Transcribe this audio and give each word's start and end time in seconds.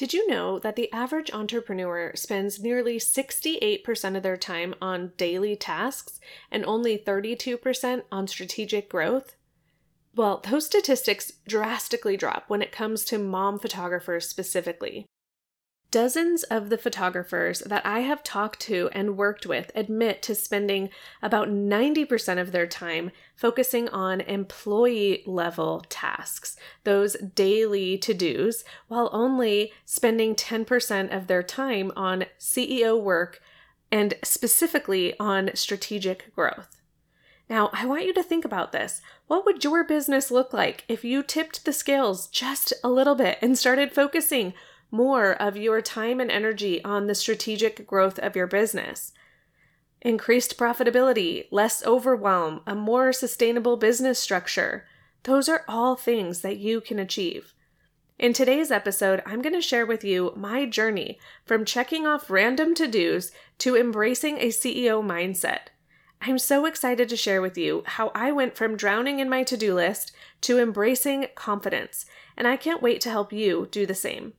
Did 0.00 0.14
you 0.14 0.26
know 0.28 0.58
that 0.60 0.76
the 0.76 0.90
average 0.94 1.30
entrepreneur 1.30 2.12
spends 2.14 2.58
nearly 2.58 2.96
68% 2.96 4.16
of 4.16 4.22
their 4.22 4.38
time 4.38 4.74
on 4.80 5.12
daily 5.18 5.56
tasks 5.56 6.18
and 6.50 6.64
only 6.64 6.96
32% 6.96 8.04
on 8.10 8.26
strategic 8.26 8.88
growth? 8.88 9.36
Well, 10.16 10.42
those 10.48 10.64
statistics 10.64 11.32
drastically 11.46 12.16
drop 12.16 12.44
when 12.48 12.62
it 12.62 12.72
comes 12.72 13.04
to 13.04 13.18
mom 13.18 13.58
photographers 13.58 14.26
specifically. 14.26 15.04
Dozens 15.90 16.44
of 16.44 16.70
the 16.70 16.78
photographers 16.78 17.60
that 17.60 17.84
I 17.84 18.00
have 18.00 18.22
talked 18.22 18.60
to 18.60 18.88
and 18.92 19.16
worked 19.16 19.44
with 19.44 19.72
admit 19.74 20.22
to 20.22 20.36
spending 20.36 20.90
about 21.20 21.48
90% 21.48 22.40
of 22.40 22.52
their 22.52 22.68
time 22.68 23.10
focusing 23.34 23.88
on 23.88 24.20
employee 24.20 25.24
level 25.26 25.84
tasks, 25.88 26.56
those 26.84 27.14
daily 27.14 27.98
to 27.98 28.14
dos, 28.14 28.62
while 28.86 29.10
only 29.12 29.72
spending 29.84 30.36
10% 30.36 31.16
of 31.16 31.26
their 31.26 31.42
time 31.42 31.90
on 31.96 32.26
CEO 32.38 33.00
work 33.00 33.40
and 33.90 34.14
specifically 34.22 35.18
on 35.18 35.50
strategic 35.54 36.32
growth. 36.36 36.80
Now, 37.48 37.68
I 37.72 37.84
want 37.84 38.04
you 38.04 38.14
to 38.14 38.22
think 38.22 38.44
about 38.44 38.70
this. 38.70 39.02
What 39.26 39.44
would 39.44 39.64
your 39.64 39.82
business 39.82 40.30
look 40.30 40.52
like 40.52 40.84
if 40.86 41.02
you 41.02 41.24
tipped 41.24 41.64
the 41.64 41.72
scales 41.72 42.28
just 42.28 42.72
a 42.84 42.88
little 42.88 43.16
bit 43.16 43.38
and 43.42 43.58
started 43.58 43.92
focusing 43.92 44.54
more 44.90 45.32
of 45.32 45.56
your 45.56 45.80
time 45.80 46.20
and 46.20 46.30
energy 46.30 46.82
on 46.84 47.06
the 47.06 47.14
strategic 47.14 47.86
growth 47.86 48.18
of 48.18 48.36
your 48.36 48.46
business. 48.46 49.12
Increased 50.02 50.58
profitability, 50.58 51.46
less 51.50 51.84
overwhelm, 51.84 52.62
a 52.66 52.74
more 52.74 53.12
sustainable 53.12 53.76
business 53.76 54.18
structure. 54.18 54.86
Those 55.24 55.48
are 55.48 55.64
all 55.68 55.96
things 55.96 56.40
that 56.40 56.56
you 56.56 56.80
can 56.80 56.98
achieve. 56.98 57.52
In 58.18 58.32
today's 58.32 58.70
episode, 58.70 59.22
I'm 59.24 59.40
going 59.40 59.54
to 59.54 59.62
share 59.62 59.86
with 59.86 60.04
you 60.04 60.32
my 60.36 60.66
journey 60.66 61.18
from 61.44 61.64
checking 61.64 62.06
off 62.06 62.30
random 62.30 62.74
to 62.74 62.86
dos 62.86 63.32
to 63.58 63.76
embracing 63.76 64.38
a 64.38 64.48
CEO 64.48 65.02
mindset. 65.02 65.68
I'm 66.22 66.38
so 66.38 66.66
excited 66.66 67.08
to 67.08 67.16
share 67.16 67.40
with 67.40 67.56
you 67.56 67.82
how 67.86 68.12
I 68.14 68.30
went 68.30 68.56
from 68.56 68.76
drowning 68.76 69.20
in 69.20 69.30
my 69.30 69.42
to 69.44 69.56
do 69.56 69.74
list 69.74 70.12
to 70.42 70.58
embracing 70.58 71.28
confidence, 71.34 72.04
and 72.36 72.46
I 72.46 72.56
can't 72.56 72.82
wait 72.82 73.00
to 73.02 73.10
help 73.10 73.32
you 73.32 73.68
do 73.70 73.86
the 73.86 73.94
same. 73.94 74.34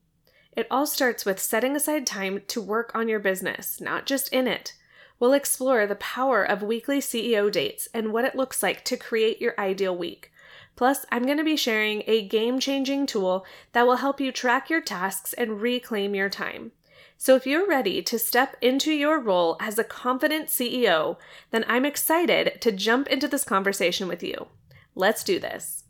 It 0.55 0.67
all 0.69 0.85
starts 0.85 1.25
with 1.25 1.39
setting 1.39 1.75
aside 1.75 2.05
time 2.05 2.41
to 2.47 2.61
work 2.61 2.91
on 2.93 3.07
your 3.07 3.19
business, 3.19 3.79
not 3.79 4.05
just 4.05 4.27
in 4.33 4.47
it. 4.47 4.73
We'll 5.19 5.33
explore 5.33 5.85
the 5.85 5.95
power 5.95 6.43
of 6.43 6.63
weekly 6.63 6.99
CEO 6.99 7.51
dates 7.51 7.87
and 7.93 8.11
what 8.11 8.25
it 8.25 8.35
looks 8.35 8.61
like 8.61 8.83
to 8.85 8.97
create 8.97 9.39
your 9.39 9.53
ideal 9.57 9.95
week. 9.95 10.31
Plus, 10.75 11.05
I'm 11.11 11.25
going 11.25 11.37
to 11.37 11.43
be 11.43 11.55
sharing 11.55 12.03
a 12.07 12.27
game 12.27 12.59
changing 12.59 13.05
tool 13.05 13.45
that 13.73 13.85
will 13.85 13.97
help 13.97 14.19
you 14.19 14.31
track 14.31 14.69
your 14.69 14.81
tasks 14.81 15.33
and 15.33 15.61
reclaim 15.61 16.15
your 16.15 16.29
time. 16.29 16.71
So, 17.17 17.35
if 17.35 17.45
you're 17.45 17.67
ready 17.67 18.01
to 18.01 18.17
step 18.17 18.57
into 18.61 18.91
your 18.91 19.19
role 19.19 19.57
as 19.59 19.77
a 19.77 19.83
confident 19.83 20.47
CEO, 20.47 21.17
then 21.51 21.63
I'm 21.67 21.85
excited 21.85 22.59
to 22.61 22.71
jump 22.71 23.07
into 23.07 23.27
this 23.27 23.43
conversation 23.43 24.07
with 24.07 24.23
you. 24.23 24.47
Let's 24.95 25.23
do 25.23 25.39
this. 25.39 25.83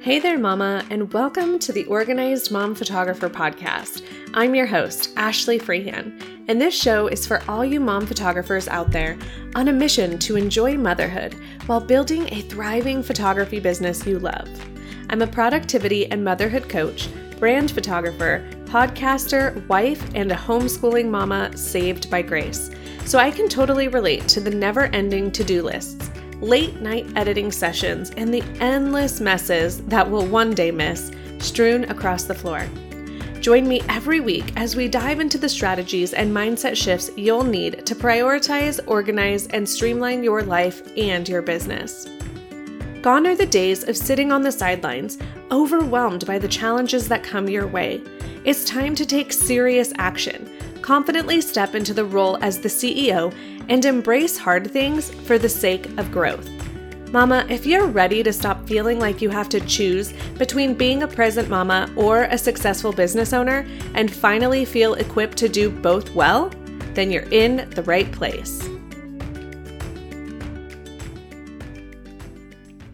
Hey 0.00 0.20
there, 0.20 0.38
Mama, 0.38 0.84
and 0.90 1.12
welcome 1.12 1.58
to 1.58 1.72
the 1.72 1.84
Organized 1.86 2.52
Mom 2.52 2.76
Photographer 2.76 3.28
Podcast. 3.28 4.04
I'm 4.32 4.54
your 4.54 4.64
host, 4.64 5.12
Ashley 5.16 5.58
Freehan, 5.58 6.44
and 6.46 6.60
this 6.60 6.72
show 6.72 7.08
is 7.08 7.26
for 7.26 7.42
all 7.48 7.64
you 7.64 7.80
mom 7.80 8.06
photographers 8.06 8.68
out 8.68 8.92
there 8.92 9.18
on 9.56 9.66
a 9.66 9.72
mission 9.72 10.16
to 10.20 10.36
enjoy 10.36 10.76
motherhood 10.76 11.34
while 11.66 11.80
building 11.80 12.32
a 12.32 12.42
thriving 12.42 13.02
photography 13.02 13.58
business 13.58 14.06
you 14.06 14.20
love. 14.20 14.48
I'm 15.10 15.20
a 15.20 15.26
productivity 15.26 16.08
and 16.12 16.24
motherhood 16.24 16.68
coach, 16.68 17.08
brand 17.40 17.72
photographer, 17.72 18.48
podcaster, 18.66 19.66
wife, 19.66 20.08
and 20.14 20.30
a 20.30 20.36
homeschooling 20.36 21.08
mama 21.08 21.56
saved 21.56 22.08
by 22.08 22.22
grace, 22.22 22.70
so 23.04 23.18
I 23.18 23.32
can 23.32 23.48
totally 23.48 23.88
relate 23.88 24.28
to 24.28 24.40
the 24.40 24.50
never 24.50 24.84
ending 24.84 25.32
to 25.32 25.42
do 25.42 25.60
lists 25.64 26.07
late 26.40 26.80
night 26.80 27.06
editing 27.16 27.50
sessions, 27.50 28.10
and 28.10 28.32
the 28.32 28.42
endless 28.60 29.20
messes 29.20 29.82
that 29.86 30.08
we'll 30.08 30.26
one 30.26 30.52
day 30.52 30.70
miss 30.70 31.10
strewn 31.38 31.84
across 31.84 32.24
the 32.24 32.34
floor. 32.34 32.68
Join 33.40 33.68
me 33.68 33.82
every 33.88 34.20
week 34.20 34.52
as 34.56 34.74
we 34.74 34.88
dive 34.88 35.20
into 35.20 35.38
the 35.38 35.48
strategies 35.48 36.12
and 36.12 36.34
mindset 36.34 36.76
shifts 36.76 37.10
you'll 37.16 37.44
need 37.44 37.86
to 37.86 37.94
prioritize, 37.94 38.80
organize, 38.86 39.46
and 39.46 39.68
streamline 39.68 40.24
your 40.24 40.42
life 40.42 40.82
and 40.96 41.28
your 41.28 41.40
business. 41.40 42.06
Gone 43.00 43.26
are 43.28 43.36
the 43.36 43.46
days 43.46 43.84
of 43.84 43.96
sitting 43.96 44.32
on 44.32 44.42
the 44.42 44.50
sidelines, 44.50 45.18
overwhelmed 45.52 46.26
by 46.26 46.38
the 46.38 46.48
challenges 46.48 47.08
that 47.08 47.22
come 47.22 47.48
your 47.48 47.68
way. 47.68 48.02
It's 48.44 48.64
time 48.64 48.96
to 48.96 49.06
take 49.06 49.32
serious 49.32 49.92
action, 49.98 50.50
confidently 50.82 51.40
step 51.40 51.76
into 51.76 51.94
the 51.94 52.04
role 52.04 52.38
as 52.42 52.58
the 52.58 52.68
CEO, 52.68 53.32
and 53.68 53.84
embrace 53.84 54.36
hard 54.38 54.70
things 54.70 55.10
for 55.10 55.38
the 55.38 55.48
sake 55.48 55.86
of 55.98 56.10
growth. 56.10 56.48
Mama, 57.12 57.46
if 57.48 57.64
you're 57.64 57.86
ready 57.86 58.22
to 58.22 58.32
stop 58.32 58.66
feeling 58.68 58.98
like 58.98 59.22
you 59.22 59.30
have 59.30 59.48
to 59.48 59.60
choose 59.60 60.12
between 60.36 60.74
being 60.74 61.02
a 61.02 61.08
present 61.08 61.48
mama 61.48 61.90
or 61.96 62.24
a 62.24 62.36
successful 62.36 62.92
business 62.92 63.32
owner 63.32 63.66
and 63.94 64.12
finally 64.12 64.66
feel 64.66 64.92
equipped 64.94 65.38
to 65.38 65.48
do 65.48 65.70
both 65.70 66.14
well, 66.14 66.50
then 66.92 67.10
you're 67.10 67.28
in 67.30 67.68
the 67.70 67.82
right 67.84 68.10
place. 68.12 68.68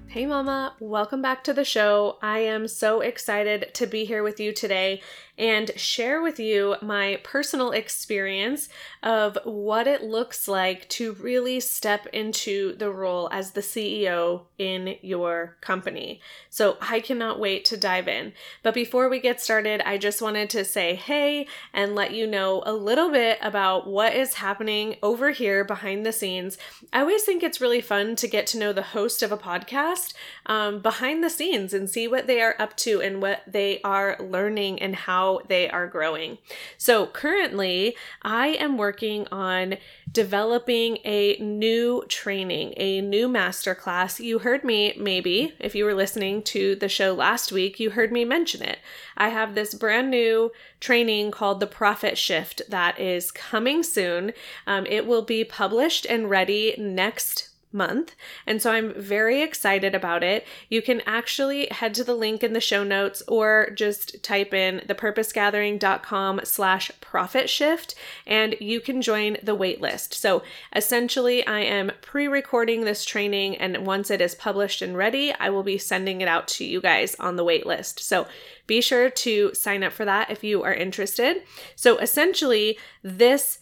Hey, 0.06 0.27
Mama, 0.27 0.77
welcome 0.79 1.21
back 1.21 1.43
to 1.43 1.53
the 1.53 1.65
show. 1.65 2.19
I 2.23 2.39
am 2.39 2.69
so 2.69 3.01
excited 3.01 3.75
to 3.75 3.85
be 3.89 4.05
here 4.05 4.23
with 4.23 4.39
you 4.39 4.53
today 4.53 5.03
and 5.37 5.71
share 5.77 6.22
with 6.22 6.39
you 6.39 6.77
my 6.81 7.19
personal 7.25 7.72
experience 7.72 8.69
of 9.03 9.37
what 9.45 9.87
it 9.87 10.03
looks 10.03 10.47
like 10.47 10.89
to 10.89 11.12
really 11.15 11.59
step 11.61 12.06
into 12.12 12.77
the 12.77 12.91
role 12.91 13.28
as 13.33 13.50
the 13.50 13.61
CEO 13.61 14.43
in 14.59 14.97
your 15.03 15.56
company. 15.61 16.21
So 16.50 16.77
I 16.81 17.00
cannot 17.00 17.41
wait 17.41 17.65
to 17.67 17.77
dive 17.77 18.06
in. 18.06 18.33
But 18.62 18.75
before 18.75 19.09
we 19.09 19.19
get 19.19 19.41
started, 19.41 19.83
I 19.84 19.99
just 19.99 20.23
wanted 20.23 20.50
to 20.50 20.65
say 20.65 20.94
hey 20.94 21.49
and 21.73 21.94
let 21.94 22.12
you 22.12 22.27
know 22.27 22.62
a 22.65 22.73
little 22.73 23.11
bit 23.11 23.39
about 23.43 23.89
what 23.89 24.15
is 24.15 24.34
happening 24.34 24.97
over 25.03 25.31
here 25.31 25.65
behind 25.65 26.06
the 26.06 26.12
scenes. 26.12 26.59
I 26.93 27.00
always 27.00 27.25
think 27.25 27.43
it's 27.43 27.61
really 27.61 27.81
fun 27.81 28.15
to 28.17 28.28
get 28.28 28.47
to 28.49 28.59
know 28.59 28.73
the 28.73 28.83
host 28.83 29.23
of 29.23 29.33
a 29.33 29.37
podcast 29.37 30.15
um, 30.47 30.81
behind 30.81 31.25
the 31.25 31.31
scenes 31.31 31.75
and 31.75 31.91
see 31.91 32.06
what 32.06 32.27
they 32.27 32.41
are 32.41 32.55
up 32.59 32.77
to 32.78 33.00
and 33.00 33.21
what 33.21 33.43
they 33.47 33.81
are 33.83 34.17
learning 34.21 34.81
and 34.81 34.94
how 34.94 35.24
how 35.25 35.41
they 35.49 35.69
are 35.69 35.87
growing. 35.87 36.39
So 36.77 37.07
currently, 37.07 37.97
I 38.23 38.49
am 38.49 38.77
working 38.77 39.27
on 39.33 39.77
developing 40.11 40.99
a 41.05 41.37
new 41.39 42.05
training, 42.09 42.75
a 42.77 43.01
new 43.01 43.29
masterclass. 43.29 44.21
You 44.21 44.41
heard 44.41 44.65
me, 44.65 44.95
maybe, 44.99 45.55
if 45.59 45.75
you 45.75 45.85
were 45.85 45.95
listening 45.95 46.43
to 46.45 46.77
the 46.77 46.89
show 46.89 47.15
last 47.15 47.53
week, 47.53 47.81
you 47.81 47.91
heard 47.91 48.12
me 48.12 48.25
mention 48.25 48.62
it. 48.62 48.79
I 49.17 49.29
have 49.29 49.55
this 49.55 49.75
brand 49.75 50.11
new 50.11 50.53
training 50.81 51.31
called 51.31 51.61
the 51.61 51.67
Profit 51.67 52.19
Shift 52.19 52.62
that 52.69 52.99
is 53.01 53.31
coming 53.31 53.83
soon. 53.83 54.33
Um, 54.67 54.87
it 54.87 55.06
will 55.06 55.23
be 55.23 55.45
published 55.45 56.06
and 56.06 56.31
ready 56.31 56.75
next 56.79 57.54
month. 57.75 58.15
And 58.47 58.62
so 58.62 58.71
I'm 58.71 58.95
very 58.95 59.43
excited 59.43 59.95
about 59.95 60.23
it. 60.23 60.47
You 60.71 60.81
can 60.81 61.03
actually 61.07 61.67
head 61.67 61.93
to 61.95 62.05
the 62.05 62.15
link 62.15 62.43
in 62.43 62.53
the 62.53 62.61
show 62.61 62.85
notes 62.85 63.23
or 63.29 63.71
just 63.75 64.23
type 64.23 64.55
in 64.55 64.81
thepurposegathering.com 64.87 66.41
slash 66.45 66.91
profit 67.01 67.51
shift 67.51 67.95
and 68.27 68.55
you 68.61 68.81
can 68.81 69.03
join 69.03 69.37
the 69.43 69.57
waitlist. 69.57 70.15
So 70.15 70.43
essentially 70.75 71.47
I 71.47 71.61
am 71.61 71.93
pre-recording 72.01 72.85
this 72.85 73.05
training 73.05 73.57
and 73.57 73.85
once 73.85 74.11
it 74.11 74.21
is 74.21 74.35
published 74.35 74.81
and 74.81 74.97
ready, 74.97 75.33
I 75.33 75.51
will 75.51 75.65
be 75.65 75.79
sending 75.79 76.21
it 76.21 76.29
out 76.29 76.49
to 76.49 76.65
you 76.65 76.81
guys 76.81 77.17
on 77.17 77.37
the 77.37 77.45
waitlist. 77.45 78.01
So 78.01 78.27
be 78.67 78.81
sure 78.81 79.11
to 79.11 79.53
sign 79.55 79.82
up 79.82 79.93
for 79.93 80.05
that 80.05 80.31
if 80.31 80.44
you 80.44 80.62
are 80.62 80.73
interested. 80.73 81.43
So 81.75 81.99
essentially 81.99 82.79
this 83.03 83.59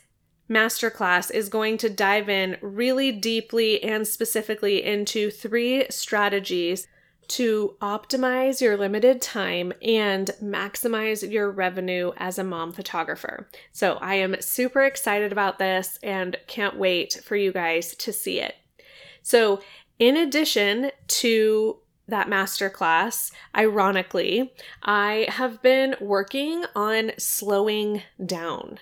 masterclass 0.53 1.31
is 1.31 1.49
going 1.49 1.79
to 1.79 1.89
dive 1.89 2.29
in 2.29 2.59
really 2.61 3.11
deeply 3.11 3.83
and 3.83 4.07
specifically 4.07 4.85
into 4.85 5.31
three 5.31 5.87
strategies 5.89 6.87
to 7.29 7.77
optimize 7.81 8.61
your 8.61 8.77
limited 8.77 9.23
time 9.23 9.73
and 9.81 10.31
maximize 10.43 11.31
your 11.31 11.51
revenue 11.51 12.13
as 12.19 12.39
a 12.39 12.45
mom 12.45 12.73
photographer. 12.73 13.49
So, 13.71 13.95
I 13.95 14.17
am 14.17 14.37
super 14.41 14.83
excited 14.83 15.33
about 15.33 15.59
this 15.59 15.99
and 16.03 16.37
can't 16.47 16.77
wait 16.77 17.21
for 17.25 17.37
you 17.37 17.53
guys 17.53 17.95
to 17.97 18.13
see 18.13 18.41
it. 18.41 18.57
So, 19.23 19.63
in 19.99 20.17
addition 20.17 20.91
to 21.07 21.79
that 22.09 22.27
masterclass, 22.27 23.31
ironically, 23.57 24.53
I 24.83 25.27
have 25.31 25.63
been 25.63 25.95
working 26.01 26.65
on 26.75 27.13
slowing 27.17 28.03
down. 28.25 28.79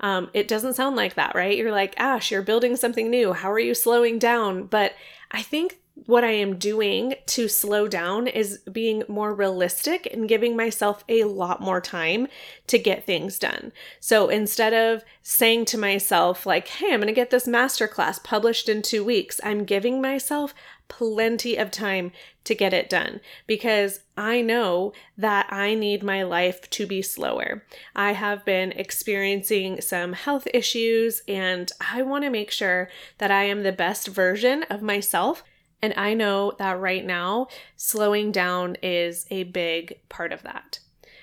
Um, 0.00 0.30
it 0.32 0.48
doesn't 0.48 0.74
sound 0.74 0.96
like 0.96 1.14
that, 1.14 1.34
right? 1.34 1.56
You're 1.56 1.72
like, 1.72 1.94
Ash, 1.98 2.30
you're 2.30 2.42
building 2.42 2.76
something 2.76 3.10
new. 3.10 3.32
How 3.32 3.50
are 3.52 3.58
you 3.58 3.74
slowing 3.74 4.18
down? 4.18 4.64
But 4.64 4.94
I 5.30 5.42
think 5.42 5.78
what 6.06 6.24
I 6.24 6.30
am 6.30 6.56
doing 6.56 7.14
to 7.26 7.48
slow 7.48 7.86
down 7.86 8.26
is 8.26 8.58
being 8.72 9.02
more 9.08 9.34
realistic 9.34 10.08
and 10.12 10.28
giving 10.28 10.56
myself 10.56 11.04
a 11.08 11.24
lot 11.24 11.60
more 11.60 11.80
time 11.80 12.26
to 12.68 12.78
get 12.78 13.04
things 13.04 13.38
done. 13.38 13.72
So 13.98 14.28
instead 14.28 14.72
of 14.72 15.04
saying 15.22 15.66
to 15.66 15.78
myself, 15.78 16.46
like, 16.46 16.68
hey, 16.68 16.92
I'm 16.92 17.00
going 17.00 17.08
to 17.08 17.12
get 17.12 17.30
this 17.30 17.46
masterclass 17.46 18.22
published 18.22 18.68
in 18.68 18.82
two 18.82 19.04
weeks, 19.04 19.40
I'm 19.44 19.64
giving 19.64 20.00
myself 20.00 20.54
plenty 20.90 21.56
of 21.56 21.70
time 21.70 22.12
to 22.44 22.54
get 22.54 22.74
it 22.74 22.90
done 22.90 23.20
because 23.46 24.00
I 24.18 24.42
know 24.42 24.92
that 25.16 25.50
I 25.50 25.74
need 25.74 26.02
my 26.02 26.22
life 26.22 26.68
to 26.70 26.86
be 26.86 27.00
slower. 27.00 27.64
I 27.96 28.12
have 28.12 28.44
been 28.44 28.72
experiencing 28.72 29.80
some 29.80 30.12
health 30.12 30.46
issues 30.52 31.22
and 31.26 31.72
I 31.80 32.02
want 32.02 32.24
to 32.24 32.30
make 32.30 32.50
sure 32.50 32.90
that 33.16 33.30
I 33.30 33.44
am 33.44 33.62
the 33.62 33.72
best 33.72 34.08
version 34.08 34.64
of 34.64 34.82
myself 34.82 35.42
and 35.82 35.94
I 35.96 36.14
know 36.14 36.52
that 36.58 36.78
right 36.78 37.04
now, 37.04 37.48
slowing 37.76 38.32
down 38.32 38.76
is 38.82 39.26
a 39.30 39.44
big 39.44 39.98
part 40.08 40.32
of 40.32 40.42
that. 40.42 40.80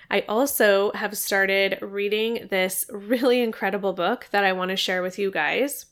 I 0.09 0.21
also 0.21 0.91
have 0.93 1.17
started 1.17 1.77
reading 1.81 2.47
this 2.49 2.85
really 2.91 3.41
incredible 3.41 3.93
book 3.93 4.27
that 4.31 4.45
I 4.45 4.53
want 4.53 4.69
to 4.69 4.77
share 4.77 5.01
with 5.01 5.19
you 5.19 5.31
guys. 5.31 5.85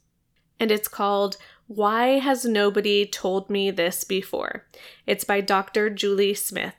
And 0.60 0.72
it's 0.72 0.88
called 0.88 1.38
Why 1.68 2.20
Has 2.20 2.46
Nobody 2.46 3.08
Told 3.08 3.50
Me 3.50 3.72
This 3.72 4.04
Before? 4.04 4.66
It's 5.08 5.24
by 5.24 5.42
Dr. 5.42 5.90
Julie 5.90 6.36
Smith. 6.36 6.76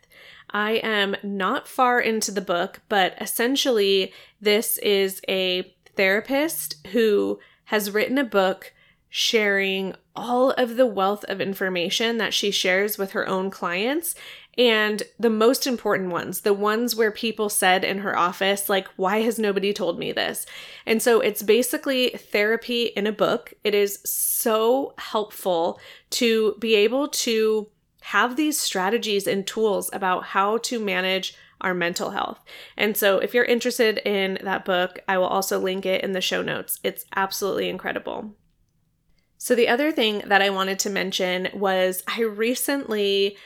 I 0.51 0.75
am 0.75 1.17
not 1.25 1.67
far 1.67 2.01
into 2.01 2.31
the 2.31 2.41
book, 2.41 2.83
but 2.89 3.15
essentially, 3.21 4.13
this 4.41 4.79
is 4.79 5.21
a 5.29 5.75
therapist 5.97 6.87
who 6.89 7.41
has 7.65 7.91
written 7.91 8.17
a 8.17 8.25
book 8.25 8.73
sharing 9.09 9.95
all 10.15 10.53
of 10.53 10.77
the 10.77 10.87
wealth 10.87 11.25
of 11.25 11.41
information 11.41 12.19
that 12.19 12.33
she 12.33 12.53
shares 12.53 12.97
with 12.97 13.11
her 13.11 13.29
own 13.29 13.51
clients 13.51 14.15
and 14.59 15.03
the 15.19 15.31
most 15.31 15.67
important 15.67 16.11
ones, 16.11 16.41
the 16.41 16.55
ones 16.55 16.97
where 16.97 17.11
people 17.11 17.49
said 17.49 17.85
in 17.85 17.99
her 17.99 18.17
office, 18.17 18.69
like, 18.69 18.89
why 18.97 19.21
has 19.21 19.39
nobody 19.39 19.73
told 19.73 19.99
me 19.99 20.13
this? 20.13 20.47
And 20.87 21.03
so 21.03 21.21
it's 21.21 21.43
basically 21.43 22.11
therapy 22.11 22.85
in 22.85 23.07
a 23.07 23.13
book. 23.13 23.53
It 23.65 23.75
is 23.75 24.01
so 24.05 24.95
helpful 24.97 25.79
to 26.11 26.57
be 26.59 26.75
able 26.75 27.09
to 27.09 27.69
have 28.01 28.37
these 28.37 28.59
strategies 28.59 29.27
and 29.27 29.47
tools 29.47 29.91
about 29.93 30.25
how 30.25 30.59
to 30.59 30.79
manage 30.79 31.35
our 31.61 31.75
mental 31.75 32.11
health. 32.11 32.43
And 32.77 32.97
so 32.97 33.19
if 33.19 33.35
you're 33.35 33.45
interested 33.45 33.99
in 34.07 34.39
that 34.43 34.65
book, 34.65 35.01
I 35.09 35.19
will 35.19 35.27
also 35.27 35.59
link 35.59 35.85
it 35.85 36.05
in 36.05 36.13
the 36.13 36.21
show 36.21 36.43
notes. 36.43 36.81
It's 36.83 37.05
absolutely 37.15 37.69
incredible. 37.69 38.35
So, 39.39 39.55
the 39.55 39.69
other 39.69 39.93
thing 39.93 40.23
that 40.27 40.41
I 40.41 40.51
wanted 40.51 40.79
to 40.81 40.91
mention 40.91 41.49
was 41.53 42.03
I 42.09 42.23
recently, 42.23 43.37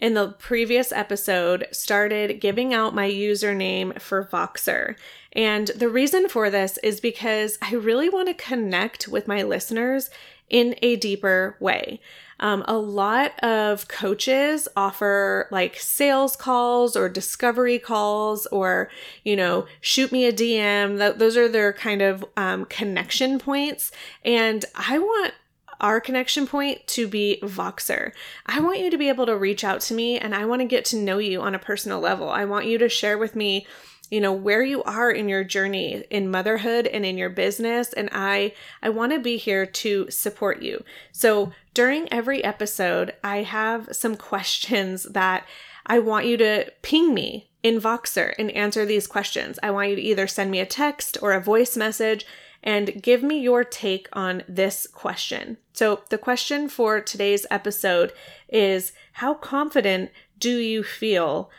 in 0.00 0.14
the 0.14 0.28
previous 0.38 0.92
episode, 0.92 1.66
started 1.72 2.40
giving 2.40 2.72
out 2.72 2.94
my 2.94 3.08
username 3.08 4.00
for 4.00 4.24
Voxer. 4.24 4.96
And 5.32 5.68
the 5.68 5.88
reason 5.88 6.28
for 6.28 6.50
this 6.50 6.78
is 6.78 7.00
because 7.00 7.58
I 7.62 7.74
really 7.74 8.08
want 8.08 8.28
to 8.28 8.34
connect 8.34 9.08
with 9.08 9.28
my 9.28 9.42
listeners 9.42 10.10
in 10.48 10.74
a 10.82 10.96
deeper 10.96 11.56
way. 11.60 12.00
Um, 12.40 12.64
a 12.66 12.76
lot 12.76 13.38
of 13.44 13.86
coaches 13.86 14.66
offer 14.74 15.46
like 15.52 15.76
sales 15.76 16.36
calls 16.36 16.96
or 16.96 17.08
discovery 17.08 17.78
calls 17.78 18.46
or, 18.46 18.90
you 19.24 19.36
know, 19.36 19.66
shoot 19.82 20.10
me 20.10 20.24
a 20.24 20.32
DM. 20.32 20.98
Th- 20.98 21.16
those 21.16 21.36
are 21.36 21.48
their 21.48 21.74
kind 21.74 22.00
of 22.00 22.24
um, 22.38 22.64
connection 22.64 23.38
points. 23.38 23.92
And 24.24 24.64
I 24.74 24.98
want 24.98 25.34
our 25.80 26.00
connection 26.00 26.46
point 26.46 26.86
to 26.88 27.08
be 27.08 27.38
Voxer. 27.42 28.12
I 28.46 28.60
want 28.60 28.80
you 28.80 28.90
to 28.90 28.98
be 28.98 29.08
able 29.08 29.26
to 29.26 29.36
reach 29.36 29.64
out 29.64 29.80
to 29.82 29.94
me 29.94 30.18
and 30.18 30.34
I 30.34 30.44
want 30.44 30.60
to 30.60 30.66
get 30.66 30.84
to 30.86 30.96
know 30.96 31.18
you 31.18 31.40
on 31.40 31.54
a 31.54 31.58
personal 31.58 32.00
level. 32.00 32.28
I 32.28 32.44
want 32.44 32.66
you 32.66 32.78
to 32.78 32.88
share 32.88 33.18
with 33.18 33.34
me 33.34 33.66
you 34.10 34.20
know 34.20 34.32
where 34.32 34.62
you 34.62 34.82
are 34.82 35.10
in 35.10 35.28
your 35.28 35.44
journey 35.44 36.04
in 36.10 36.30
motherhood 36.30 36.86
and 36.86 37.06
in 37.06 37.16
your 37.16 37.30
business 37.30 37.92
and 37.92 38.08
i 38.12 38.52
i 38.82 38.88
want 38.88 39.12
to 39.12 39.20
be 39.20 39.36
here 39.36 39.64
to 39.64 40.10
support 40.10 40.60
you 40.60 40.82
so 41.12 41.52
during 41.74 42.12
every 42.12 42.42
episode 42.42 43.14
i 43.22 43.38
have 43.38 43.88
some 43.92 44.16
questions 44.16 45.04
that 45.04 45.46
i 45.86 45.98
want 45.98 46.26
you 46.26 46.36
to 46.36 46.70
ping 46.82 47.14
me 47.14 47.48
in 47.62 47.80
voxer 47.80 48.34
and 48.38 48.50
answer 48.50 48.84
these 48.84 49.06
questions 49.06 49.58
i 49.62 49.70
want 49.70 49.88
you 49.88 49.96
to 49.96 50.02
either 50.02 50.26
send 50.26 50.50
me 50.50 50.58
a 50.58 50.66
text 50.66 51.16
or 51.22 51.32
a 51.32 51.40
voice 51.40 51.76
message 51.76 52.26
and 52.62 53.02
give 53.02 53.22
me 53.22 53.40
your 53.40 53.64
take 53.64 54.08
on 54.12 54.42
this 54.48 54.86
question. 54.86 55.56
So, 55.72 56.02
the 56.10 56.18
question 56.18 56.68
for 56.68 57.00
today's 57.00 57.46
episode 57.50 58.12
is 58.48 58.92
How 59.12 59.34
confident 59.34 60.10
do 60.38 60.58
you 60.58 60.82
feel 60.82 61.50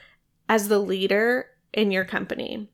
as 0.48 0.68
the 0.68 0.80
leader 0.80 1.48
in 1.74 1.92
your 1.92 2.06
company? 2.06 2.69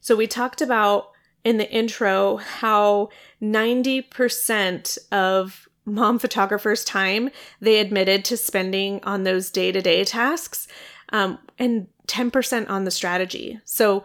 So, 0.00 0.16
we 0.16 0.26
talked 0.26 0.62
about 0.62 1.10
in 1.44 1.56
the 1.58 1.70
intro 1.70 2.36
how 2.36 3.08
90% 3.42 4.98
of 5.10 5.68
mom 5.86 6.18
photographers' 6.18 6.84
time 6.84 7.30
they 7.60 7.78
admitted 7.78 8.24
to 8.26 8.36
spending 8.36 9.00
on 9.02 9.24
those 9.24 9.50
day 9.50 9.72
to 9.72 9.80
day 9.80 10.04
tasks 10.04 10.68
um, 11.12 11.38
and 11.58 11.88
10% 12.06 12.68
on 12.68 12.84
the 12.84 12.90
strategy. 12.90 13.60
So, 13.64 14.04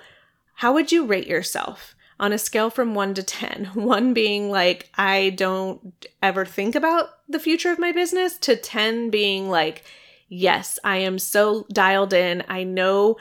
how 0.59 0.73
would 0.73 0.91
you 0.91 1.05
rate 1.05 1.27
yourself? 1.27 1.94
On 2.19 2.33
a 2.33 2.37
scale 2.37 2.69
from 2.69 2.95
one 2.95 3.13
to 3.13 3.23
10, 3.23 3.65
one 3.73 4.13
being 4.13 4.49
like, 4.49 4.89
I 4.95 5.31
don't 5.31 6.05
ever 6.21 6.45
think 6.45 6.75
about 6.75 7.09
the 7.27 7.39
future 7.39 7.71
of 7.71 7.79
my 7.79 7.91
business, 7.91 8.37
to 8.39 8.55
10 8.55 9.09
being 9.09 9.49
like, 9.49 9.83
yes, 10.29 10.79
I 10.83 10.97
am 10.97 11.19
so 11.19 11.65
dialed 11.71 12.13
in. 12.13 12.43
I 12.47 12.63
know 12.63 13.17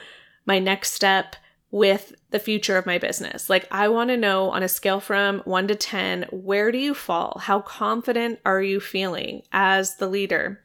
my 0.47 0.59
next 0.59 0.93
step 0.93 1.37
with 1.71 2.15
the 2.31 2.39
future 2.39 2.77
of 2.77 2.87
my 2.87 2.99
business. 2.99 3.51
Like, 3.51 3.67
I 3.71 3.89
want 3.89 4.11
to 4.11 4.17
know 4.17 4.51
on 4.51 4.63
a 4.63 4.69
scale 4.69 5.01
from 5.01 5.41
one 5.41 5.67
to 5.69 5.75
10, 5.75 6.27
where 6.31 6.71
do 6.71 6.79
you 6.79 6.95
fall? 6.95 7.41
How 7.43 7.61
confident 7.61 8.39
are 8.45 8.63
you 8.63 8.79
feeling 8.79 9.43
as 9.53 9.97
the 9.97 10.07
leader? 10.07 10.64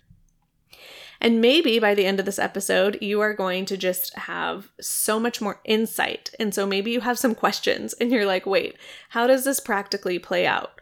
And 1.21 1.41
maybe 1.41 1.79
by 1.79 1.95
the 1.95 2.05
end 2.05 2.19
of 2.19 2.25
this 2.25 2.39
episode, 2.39 2.97
you 3.01 3.19
are 3.19 3.33
going 3.33 3.65
to 3.65 3.77
just 3.77 4.15
have 4.15 4.71
so 4.79 5.19
much 5.19 5.41
more 5.41 5.59
insight. 5.65 6.33
And 6.39 6.53
so 6.53 6.65
maybe 6.65 6.91
you 6.91 7.01
have 7.01 7.19
some 7.19 7.35
questions 7.35 7.93
and 7.93 8.11
you're 8.11 8.25
like, 8.25 8.45
wait, 8.45 8.77
how 9.09 9.27
does 9.27 9.43
this 9.43 9.59
practically 9.59 10.17
play 10.17 10.47
out? 10.47 10.79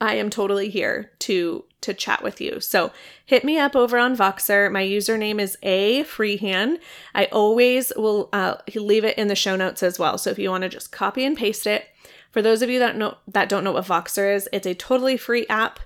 I 0.00 0.14
am 0.14 0.28
totally 0.28 0.68
here 0.68 1.12
to 1.20 1.64
to 1.82 1.94
chat 1.94 2.22
with 2.22 2.40
you. 2.40 2.58
So 2.58 2.90
hit 3.24 3.44
me 3.44 3.58
up 3.58 3.76
over 3.76 3.96
on 3.96 4.16
Voxer. 4.16 4.72
My 4.72 4.82
username 4.82 5.40
is 5.40 5.56
afreehan. 5.62 6.78
I 7.14 7.26
always 7.26 7.92
will 7.96 8.28
uh, 8.32 8.56
leave 8.74 9.04
it 9.04 9.16
in 9.16 9.28
the 9.28 9.36
show 9.36 9.54
notes 9.54 9.84
as 9.84 9.96
well. 9.96 10.18
So 10.18 10.30
if 10.30 10.38
you 10.38 10.50
want 10.50 10.62
to 10.62 10.68
just 10.68 10.90
copy 10.90 11.24
and 11.24 11.36
paste 11.36 11.66
it. 11.66 11.86
For 12.32 12.42
those 12.42 12.60
of 12.60 12.68
you 12.68 12.80
that 12.80 12.96
know 12.96 13.16
that 13.28 13.48
don't 13.48 13.64
know 13.64 13.72
what 13.72 13.86
Voxer 13.86 14.34
is, 14.34 14.48
it's 14.52 14.66
a 14.66 14.74
totally 14.74 15.16
free 15.16 15.46
app 15.48 15.80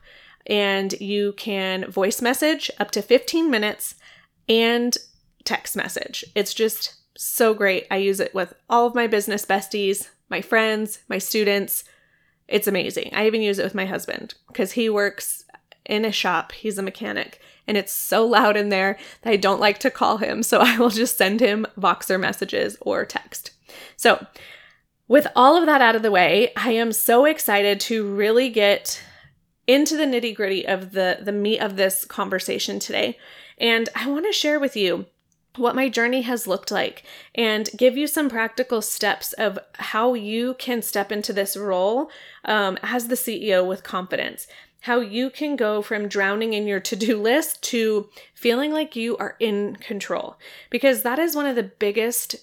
and 0.47 0.93
you 1.01 1.33
can 1.35 1.91
voice 1.91 2.23
message 2.23 2.71
up 2.79 2.91
to 2.93 3.03
15 3.03 3.51
minutes 3.51 3.95
and 4.49 4.97
text 5.45 5.77
message. 5.77 6.25
It's 6.35 6.55
just 6.55 6.95
so 7.17 7.55
great. 7.55 7.87
I 7.91 7.97
use 7.97 8.21
it 8.21 8.35
with 8.35 8.55
all 8.69 8.87
of 8.87 8.95
my 8.95 9.07
business 9.07 9.45
besties, 9.45 10.09
my 10.29 10.41
friends, 10.41 11.01
my 11.09 11.19
students. 11.19 11.85
It's 12.49 12.67
amazing. 12.67 13.11
I 13.15 13.27
even 13.27 13.43
use 13.43 13.59
it 13.59 13.65
with 13.65 13.75
my 13.75 13.87
husband 13.87 14.35
because 14.49 14.73
he 14.73 14.89
works 14.89 15.45
in 15.85 16.05
a 16.05 16.13
shop. 16.13 16.53
He's 16.53 16.79
a 16.79 16.83
mechanic 16.83 17.41
and 17.67 17.77
it's 17.77 17.93
so 17.93 18.27
loud 18.27 18.57
in 18.57 18.69
there 18.69 18.99
that 19.23 19.31
I 19.33 19.37
don't 19.37 19.61
like 19.61 19.79
to 19.79 19.91
call 19.91 20.17
him. 20.17 20.43
So 20.43 20.59
I 20.61 20.77
will 20.79 20.91
just 20.91 21.17
send 21.17 21.41
him 21.41 21.67
Voxer 21.79 22.19
messages 22.19 22.77
or 22.81 23.05
text. 23.05 23.53
So, 23.97 24.27
with 25.07 25.27
all 25.35 25.57
of 25.57 25.67
that 25.67 25.81
out 25.81 25.97
of 25.97 26.03
the 26.03 26.11
way, 26.11 26.53
I 26.57 26.71
am 26.71 26.93
so 26.93 27.25
excited 27.25 27.81
to 27.81 28.07
really 28.07 28.49
get 28.49 29.03
into 29.67 29.97
the 29.97 30.05
nitty 30.05 30.35
gritty 30.35 30.67
of 30.67 30.93
the, 30.93 31.19
the 31.23 31.33
meat 31.33 31.59
of 31.59 31.77
this 31.77 32.05
conversation 32.05 32.79
today. 32.79 33.19
And 33.59 33.89
I 33.95 34.09
want 34.09 34.27
to 34.27 34.33
share 34.33 34.59
with 34.59 34.77
you 34.77 35.07
what 35.57 35.75
my 35.75 35.89
journey 35.89 36.23
has 36.23 36.47
looked 36.47 36.71
like 36.71 37.03
and 37.35 37.69
give 37.77 37.97
you 37.97 38.07
some 38.07 38.31
practical 38.31 38.81
steps 38.81 39.33
of 39.35 39.59
how 39.75 40.15
you 40.15 40.55
can 40.55 40.81
step 40.81 41.11
into 41.11 41.33
this 41.33 41.57
role 41.57 42.11
um, 42.45 42.79
as 42.83 43.09
the 43.09 43.15
CEO 43.15 43.67
with 43.67 43.83
confidence. 43.83 44.47
How 44.83 45.01
you 45.01 45.29
can 45.29 45.57
go 45.57 45.83
from 45.83 46.09
drowning 46.09 46.55
in 46.55 46.67
your 46.67 46.81
to 46.81 46.97
do 46.97 47.21
list 47.21 47.63
to 47.65 48.09
feeling 48.35 48.73
like 48.73 48.97
you 48.97 49.17
are 49.19 49.37
in 49.39 49.77
control. 49.77 50.39
Because 50.71 51.03
that 51.03 51.19
is 51.19 51.37
one 51.37 51.47
of 51.47 51.57
the 51.57 51.63
biggest 51.63 52.37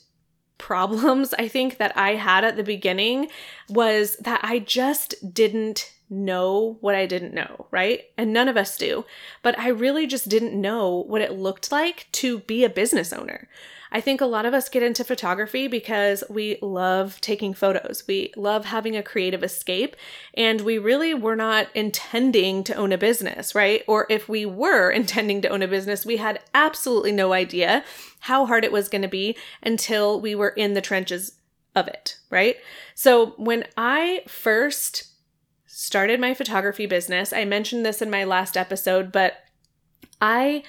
problems 0.58 1.34
I 1.34 1.48
think 1.48 1.78
that 1.78 1.96
I 1.98 2.16
had 2.16 2.44
at 2.44 2.58
the 2.58 2.64
beginning 2.64 3.30
was 3.70 4.18
that 4.18 4.42
I 4.44 4.60
just 4.60 5.34
didn't 5.34 5.94
know 6.10 6.78
what 6.82 6.96
I 6.96 7.06
didn't 7.06 7.34
know, 7.34 7.68
right? 7.72 8.06
And 8.18 8.32
none 8.34 8.48
of 8.48 8.58
us 8.58 8.78
do. 8.78 9.06
But 9.44 9.58
I 9.60 9.70
really 9.70 10.08
just 10.08 10.30
didn't 10.30 10.60
know 10.60 11.04
what 11.08 11.22
it 11.22 11.34
looked 11.34 11.72
like 11.72 12.08
to 12.14 12.40
be 12.40 12.64
a 12.64 12.70
business 12.70 13.12
owner. 13.12 13.50
I 13.92 14.02
think 14.02 14.20
a 14.20 14.26
lot 14.26 14.46
of 14.46 14.54
us 14.54 14.70
get 14.70 14.84
into 14.84 15.04
photography 15.04 15.68
because 15.68 16.24
we 16.30 16.58
love 16.62 17.22
taking 17.22 17.54
photos. 17.54 18.04
We 18.08 18.34
love 18.36 18.66
having 18.66 18.96
a 18.96 19.04
creative 19.04 19.44
escape, 19.44 19.96
and 20.34 20.62
we 20.62 20.78
really 20.78 21.14
were 21.14 21.36
not 21.36 21.68
intending 21.74 22.64
to 22.66 22.76
own 22.76 22.92
a 22.92 22.98
business, 22.98 23.56
right? 23.56 23.84
Or 23.88 24.06
if 24.10 24.28
we 24.28 24.46
were 24.46 24.92
intending 24.92 25.42
to 25.44 25.50
own 25.50 25.62
a 25.62 25.68
business, 25.68 26.06
we 26.06 26.18
had 26.18 26.42
absolutely 26.54 27.12
no 27.12 27.34
idea 27.34 27.84
how 28.22 28.46
hard 28.46 28.66
it 28.66 28.72
was 28.72 28.90
going 28.90 29.04
to 29.04 29.08
be 29.08 29.38
until 29.64 30.20
we 30.20 30.36
were 30.36 30.50
in 30.50 30.74
the 30.74 30.82
trenches 30.82 31.34
of 31.76 31.88
it, 31.88 32.18
right? 32.30 32.58
So 32.96 33.36
when 33.38 33.66
I 33.78 34.24
first 34.28 35.06
started 35.78 36.20
my 36.20 36.34
photography 36.34 36.88
business, 36.88 37.32
I 37.32 37.46
mentioned 37.46 37.86
this 37.86 38.02
in 38.02 38.10
my 38.10 38.24
last 38.24 38.58
episode, 38.58 39.12
but 39.12 39.34
I 40.20 40.64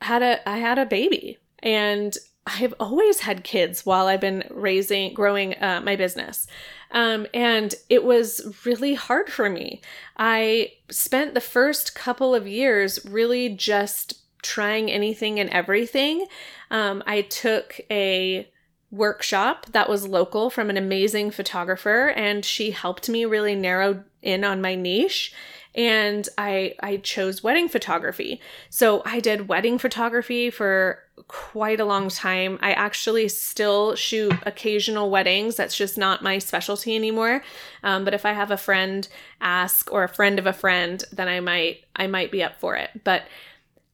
had 0.00 0.22
a 0.22 0.48
I 0.48 0.58
had 0.58 0.78
a 0.78 0.86
baby 0.86 1.38
and 1.58 2.16
I've 2.46 2.72
always 2.78 3.20
had 3.20 3.42
kids 3.42 3.84
while 3.84 4.06
I've 4.06 4.20
been 4.20 4.44
raising, 4.48 5.12
growing 5.12 5.60
uh, 5.60 5.80
my 5.84 5.96
business. 5.96 6.46
Um, 6.92 7.26
and 7.34 7.74
it 7.88 8.04
was 8.04 8.56
really 8.64 8.94
hard 8.94 9.28
for 9.28 9.50
me. 9.50 9.82
I 10.16 10.72
spent 10.88 11.34
the 11.34 11.40
first 11.40 11.96
couple 11.96 12.32
of 12.32 12.46
years 12.46 13.04
really 13.04 13.48
just 13.48 14.22
trying 14.42 14.88
anything 14.90 15.40
and 15.40 15.50
everything. 15.50 16.26
Um, 16.70 17.02
I 17.08 17.22
took 17.22 17.80
a 17.90 18.49
workshop 18.90 19.66
that 19.72 19.88
was 19.88 20.06
local 20.06 20.50
from 20.50 20.70
an 20.70 20.76
amazing 20.76 21.30
photographer, 21.30 22.08
and 22.08 22.44
she 22.44 22.72
helped 22.72 23.08
me 23.08 23.24
really 23.24 23.54
narrow 23.54 24.04
in 24.22 24.44
on 24.44 24.60
my 24.60 24.74
niche 24.74 25.32
and 25.74 26.28
I 26.36 26.74
I 26.80 26.96
chose 26.98 27.42
wedding 27.42 27.68
photography. 27.68 28.40
So 28.70 29.02
I 29.04 29.20
did 29.20 29.48
wedding 29.48 29.78
photography 29.78 30.50
for 30.50 30.98
quite 31.28 31.78
a 31.78 31.84
long 31.84 32.08
time. 32.08 32.58
I 32.60 32.72
actually 32.72 33.28
still 33.28 33.94
shoot 33.94 34.32
occasional 34.44 35.10
weddings. 35.10 35.56
That's 35.56 35.76
just 35.76 35.96
not 35.96 36.22
my 36.22 36.38
specialty 36.38 36.96
anymore. 36.96 37.42
Um, 37.82 38.04
but 38.04 38.14
if 38.14 38.24
I 38.24 38.32
have 38.32 38.50
a 38.50 38.56
friend 38.56 39.06
ask 39.40 39.92
or 39.92 40.02
a 40.02 40.08
friend 40.08 40.38
of 40.38 40.46
a 40.46 40.52
friend, 40.52 41.02
then 41.12 41.28
I 41.28 41.40
might 41.40 41.84
I 41.94 42.06
might 42.06 42.32
be 42.32 42.42
up 42.42 42.58
for 42.58 42.76
it. 42.76 43.04
But 43.04 43.22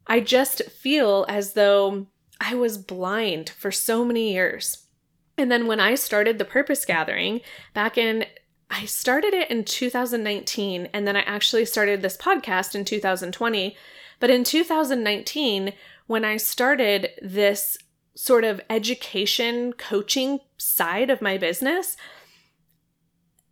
I 0.07 0.21
just 0.21 0.63
feel 0.71 1.27
as 1.29 1.53
though 1.53 2.07
I 2.41 2.55
was 2.55 2.79
blind 2.79 3.51
for 3.51 3.71
so 3.73 4.05
many 4.05 4.33
years. 4.33 4.86
And 5.39 5.51
then 5.51 5.67
when 5.67 5.81
I 5.81 5.95
started 5.95 6.39
the 6.39 6.45
purpose 6.45 6.85
gathering 6.85 7.41
back 7.75 7.99
in 7.99 8.27
I 8.71 8.85
started 8.85 9.33
it 9.33 9.51
in 9.51 9.65
2019 9.65 10.89
and 10.93 11.07
then 11.07 11.17
I 11.17 11.21
actually 11.21 11.65
started 11.67 12.03
this 12.03 12.17
podcast 12.17 12.75
in 12.75 12.85
2020. 12.85 13.77
But 14.19 14.31
in 14.31 14.45
2019, 14.45 15.73
when 16.07 16.25
I 16.25 16.37
started 16.37 17.11
this 17.23 17.79
sort 18.15 18.45
of 18.45 18.61
education 18.71 19.73
coaching 19.75 20.41
side 20.57 21.11
of 21.11 21.23
my 21.23 21.39
business, 21.39 21.97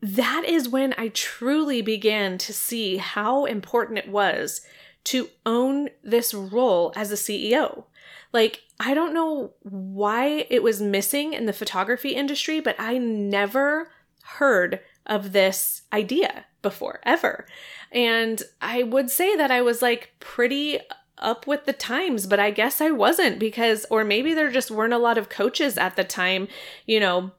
that 0.01 0.45
is 0.47 0.69
when 0.69 0.95
I 0.99 1.09
truly 1.09 1.81
began 1.81 2.37
to 2.39 2.53
see 2.53 2.97
how 2.97 3.45
important 3.45 3.99
it 3.99 4.09
was 4.09 4.63
to 5.05 5.29
own 5.47 5.91
this 6.03 6.35
role 6.35 6.93
as 6.97 7.13
a 7.13 7.15
CEO. 7.15 7.85
Like, 8.33 8.63
I 8.81 8.95
don't 8.95 9.15
know 9.15 9.55
why 9.61 10.47
it 10.51 10.63
was 10.63 10.83
missing 10.83 11.33
in 11.33 11.47
the 11.47 11.53
photography 11.53 12.11
industry, 12.11 12.61
but 12.61 12.77
I 12.79 12.99
never 12.99 13.91
heard 14.23 14.81
of 15.07 15.33
this 15.33 15.83
idea 15.93 16.47
before, 16.63 17.01
ever. 17.05 17.47
And 17.93 18.43
I 18.61 18.83
would 18.83 19.11
say 19.11 19.37
that 19.37 19.51
I 19.51 19.63
was 19.63 19.83
like 19.83 20.15
pretty 20.19 20.81
up 21.19 21.47
with 21.47 21.65
the 21.65 21.73
times, 21.73 22.27
but 22.27 22.41
I 22.41 22.51
guess 22.51 22.81
I 22.81 22.91
wasn't 22.91 23.39
because, 23.39 23.87
or 23.91 24.03
maybe 24.03 24.35
there 24.35 24.51
just 24.51 24.71
weren't 24.71 24.93
a 24.93 24.99
lot 24.99 25.19
of 25.19 25.29
coaches 25.29 25.79
at 25.79 25.97
the 25.97 26.05
time, 26.05 26.49
you 26.87 26.99
know, 26.99 27.31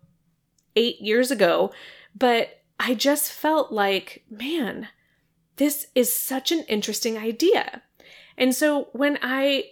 eight 0.75 1.01
years 1.01 1.31
ago. 1.31 1.73
But 2.17 2.61
I 2.79 2.93
just 2.93 3.31
felt 3.31 3.71
like, 3.71 4.23
man, 4.29 4.87
this 5.57 5.87
is 5.95 6.13
such 6.13 6.51
an 6.51 6.63
interesting 6.67 7.17
idea. 7.17 7.81
And 8.37 8.53
so 8.55 8.89
when 8.93 9.17
I 9.21 9.65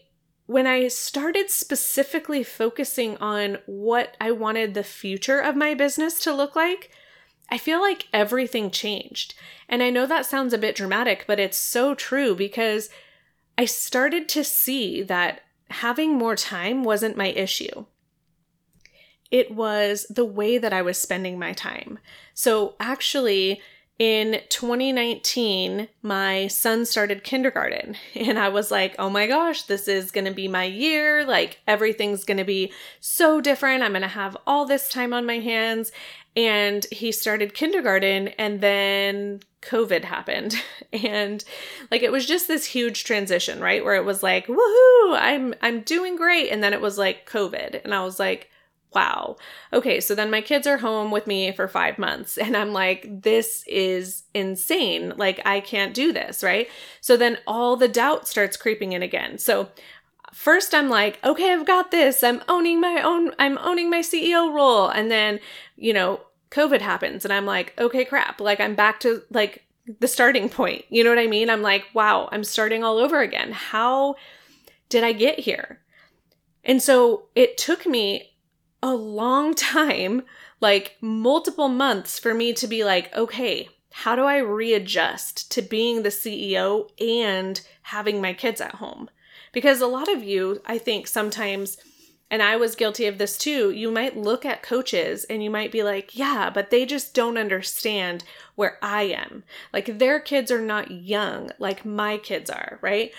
when 0.46 0.68
I 0.68 0.88
started 0.90 1.50
specifically 1.50 2.44
focusing 2.44 3.18
on 3.18 3.60
what 3.66 4.18
I 4.20 4.32
wanted 4.32 4.74
the 4.74 4.84
future 4.84 5.40
of 5.40 5.56
my 5.56 5.74
business 5.74 6.20
to 6.22 6.34
look 6.34 6.56
like, 6.56 6.92
I 7.50 7.58
feel 7.58 7.80
like 7.80 8.08
everything 8.12 8.72
changed. 8.72 9.36
And 9.70 9.82
I 9.82 9.90
know 9.90 10.06
that 10.06 10.26
sounds 10.26 10.54
a 10.54 10.58
bit 10.58 10.76
dramatic, 10.76 11.26
but 11.28 11.40
it's 11.40 11.58
so 11.58 11.96
true 11.96 12.36
because 12.36 12.90
I 13.58 13.66
started 13.66 14.28
to 14.30 14.44
see 14.44 15.04
that 15.04 15.42
having 15.70 16.18
more 16.18 16.36
time 16.36 16.84
wasn't 16.84 17.18
my 17.18 17.28
issue. 17.28 17.86
It 19.32 19.52
was 19.52 20.06
the 20.10 20.26
way 20.26 20.58
that 20.58 20.74
I 20.74 20.82
was 20.82 20.98
spending 20.98 21.40
my 21.40 21.54
time. 21.54 22.00
So, 22.34 22.76
actually, 22.80 23.62
in 24.00 24.42
2019, 24.50 25.88
my 26.02 26.48
son 26.48 26.86
started 26.86 27.24
kindergarten, 27.24 27.96
and 28.16 28.40
I 28.40 28.50
was 28.50 28.72
like, 28.72 28.96
oh 28.98 29.10
my 29.10 29.28
gosh, 29.28 29.64
this 29.64 29.88
is 29.88 30.12
gonna 30.12 30.32
be 30.32 30.48
my 30.48 30.66
year. 30.66 31.26
Like, 31.26 31.60
everything's 31.68 32.24
gonna 32.24 32.46
be 32.46 32.72
so 33.00 33.40
different. 33.40 33.84
I'm 33.84 33.94
gonna 33.94 34.08
have 34.08 34.36
all 34.48 34.66
this 34.66 34.90
time 34.90 35.14
on 35.14 35.26
my 35.26 35.40
hands. 35.40 35.92
And 36.36 36.86
he 36.92 37.12
started 37.12 37.54
kindergarten 37.54 38.30
and 38.40 38.60
then 38.60 39.42
covid 39.62 40.04
happened. 40.04 40.56
And 40.92 41.44
like 41.90 42.04
it 42.04 42.12
was 42.12 42.28
just 42.28 42.48
this 42.48 42.66
huge 42.66 43.04
transition 43.04 43.60
right? 43.60 43.84
Where 43.84 43.96
it 43.96 44.06
was 44.06 44.22
like 44.22 44.46
woohoo! 44.46 45.18
I'm 45.18 45.56
i'm 45.62 45.82
doing 45.82 46.16
great. 46.16 46.50
And 46.52 46.64
then 46.64 46.74
it 46.74 46.82
was 46.82 46.98
like 47.00 47.28
covid. 47.28 47.84
And 47.84 47.94
i 47.96 48.04
was 48.04 48.20
like 48.20 48.50
wow 48.94 49.36
okay 49.72 50.00
so 50.00 50.16
then 50.16 50.32
my 50.32 50.42
kids 50.42 50.68
are 50.68 50.78
home 50.78 51.12
with 51.12 51.28
me 51.28 51.52
for 51.52 51.68
5 51.68 51.98
months 51.98 52.38
and 52.38 52.56
i'm 52.56 52.74
like 52.74 53.08
this 53.22 53.64
is 53.68 54.24
insane 54.34 55.14
like 55.18 55.40
i 55.46 55.60
can't 55.60 55.94
do 55.94 56.12
this 56.12 56.44
right 56.44 56.68
so 57.02 57.18
then 57.18 57.38
all 57.48 57.76
the 57.76 57.88
doubt 57.88 58.28
starts 58.28 58.58
creeping 58.58 58.94
in 58.94 59.04
again 59.04 59.38
so 59.38 59.70
first 60.34 60.74
I'm 60.74 60.90
like, 60.90 61.20
okay, 61.24 61.54
I've 61.54 61.66
got 61.66 61.92
this. 61.92 62.24
I'm 62.24 62.42
owning 62.50 62.82
my 62.82 63.02
own, 63.04 63.32
I'm 63.40 63.58
owning 63.60 63.90
my 63.90 64.00
CEO 64.00 64.52
role. 64.54 64.88
And 64.90 65.10
then, 65.10 65.40
you 65.78 65.94
know, 65.94 66.22
COVID 66.50 66.82
happens 66.82 67.24
and 67.24 67.34
I'm 67.34 67.46
like, 67.46 67.74
okay, 67.80 68.04
crap. 68.04 68.42
Like 68.42 68.60
I'm 68.60 68.76
back 68.76 69.00
to 69.02 69.22
like 69.30 69.64
the 70.00 70.08
starting 70.08 70.50
point. 70.50 70.86
You 70.90 71.04
know 71.04 71.10
what 71.10 71.20
I 71.20 71.28
mean? 71.28 71.50
I'm 71.50 71.62
like, 71.62 71.86
wow, 71.94 72.30
I'm 72.32 72.44
starting 72.44 72.84
all 72.84 72.98
over 72.98 73.22
again. 73.22 73.52
How 73.52 74.16
did 74.90 75.04
I 75.04 75.14
get 75.14 75.40
here? 75.40 75.80
And 76.64 76.82
so 76.82 77.26
it 77.36 77.58
took 77.58 77.86
me 77.86 78.33
a 78.84 78.94
long 78.94 79.56
time, 79.56 80.22
like 80.62 80.98
multiple 81.02 81.70
months, 81.70 82.20
for 82.20 82.36
me 82.36 82.54
to 82.54 82.68
be 82.68 82.84
like, 82.84 83.16
okay, 83.16 83.70
how 83.92 84.16
do 84.16 84.24
I 84.24 84.38
readjust 84.38 85.52
to 85.52 85.62
being 85.62 86.04
the 86.04 86.10
CEO 86.10 86.90
and 87.00 87.60
having 87.84 88.22
my 88.22 88.34
kids 88.34 88.60
at 88.62 88.76
home? 88.76 89.10
Because 89.52 89.82
a 89.82 89.88
lot 89.88 90.12
of 90.12 90.24
you, 90.24 90.62
I 90.66 90.80
think, 90.80 91.08
sometimes, 91.08 91.78
and 92.32 92.42
I 92.42 92.56
was 92.56 92.76
guilty 92.76 93.06
of 93.06 93.20
this 93.20 93.38
too, 93.38 93.70
you 93.70 93.92
might 93.92 94.18
look 94.18 94.46
at 94.46 94.64
coaches 94.64 95.26
and 95.26 95.44
you 95.44 95.52
might 95.52 95.72
be 95.72 95.84
like, 95.84 96.18
yeah, 96.18 96.50
but 96.50 96.72
they 96.72 96.88
just 96.88 97.14
don't 97.14 97.38
understand 97.38 98.24
where 98.56 98.80
I 98.82 99.04
am. 99.04 99.44
Like 99.72 100.00
their 100.00 100.20
kids 100.20 100.52
are 100.52 100.62
not 100.62 100.90
young 100.90 101.52
like 101.60 101.86
my 101.86 102.18
kids 102.18 102.50
are, 102.50 102.80
right? 102.82 103.12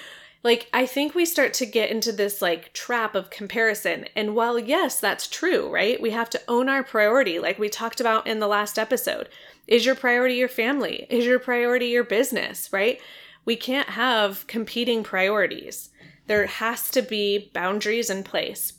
Like, 0.45 0.69
I 0.75 0.85
think 0.85 1.15
we 1.15 1.25
start 1.25 1.55
to 1.55 1.67
get 1.67 1.91
into 1.91 2.13
this 2.13 2.43
like 2.43 2.75
trap 2.75 3.15
of 3.15 3.31
comparison. 3.31 4.05
And 4.15 4.37
while, 4.37 4.59
yes, 4.59 5.01
that's 5.01 5.27
true, 5.27 5.73
right? 5.73 6.01
We 6.01 6.11
have 6.11 6.29
to 6.31 6.43
own 6.47 6.69
our 6.69 6.85
priority, 6.85 7.39
like 7.39 7.59
we 7.59 7.71
talked 7.71 7.99
about 7.99 8.27
in 8.27 8.41
the 8.41 8.47
last 8.47 8.79
episode. 8.79 9.31
Is 9.67 9.87
your 9.87 9.95
priority 9.95 10.35
your 10.35 10.49
family? 10.49 11.07
Is 11.09 11.25
your 11.25 11.39
priority 11.39 11.87
your 11.87 12.05
business, 12.05 12.71
right? 12.73 13.01
We 13.47 13.57
can't 13.57 13.89
have 13.89 14.47
competing 14.47 15.03
priorities. 15.03 15.89
There 16.27 16.47
has 16.47 16.91
to 16.91 17.01
be 17.01 17.51
boundaries 17.55 18.11
in 18.11 18.23
place. 18.23 18.75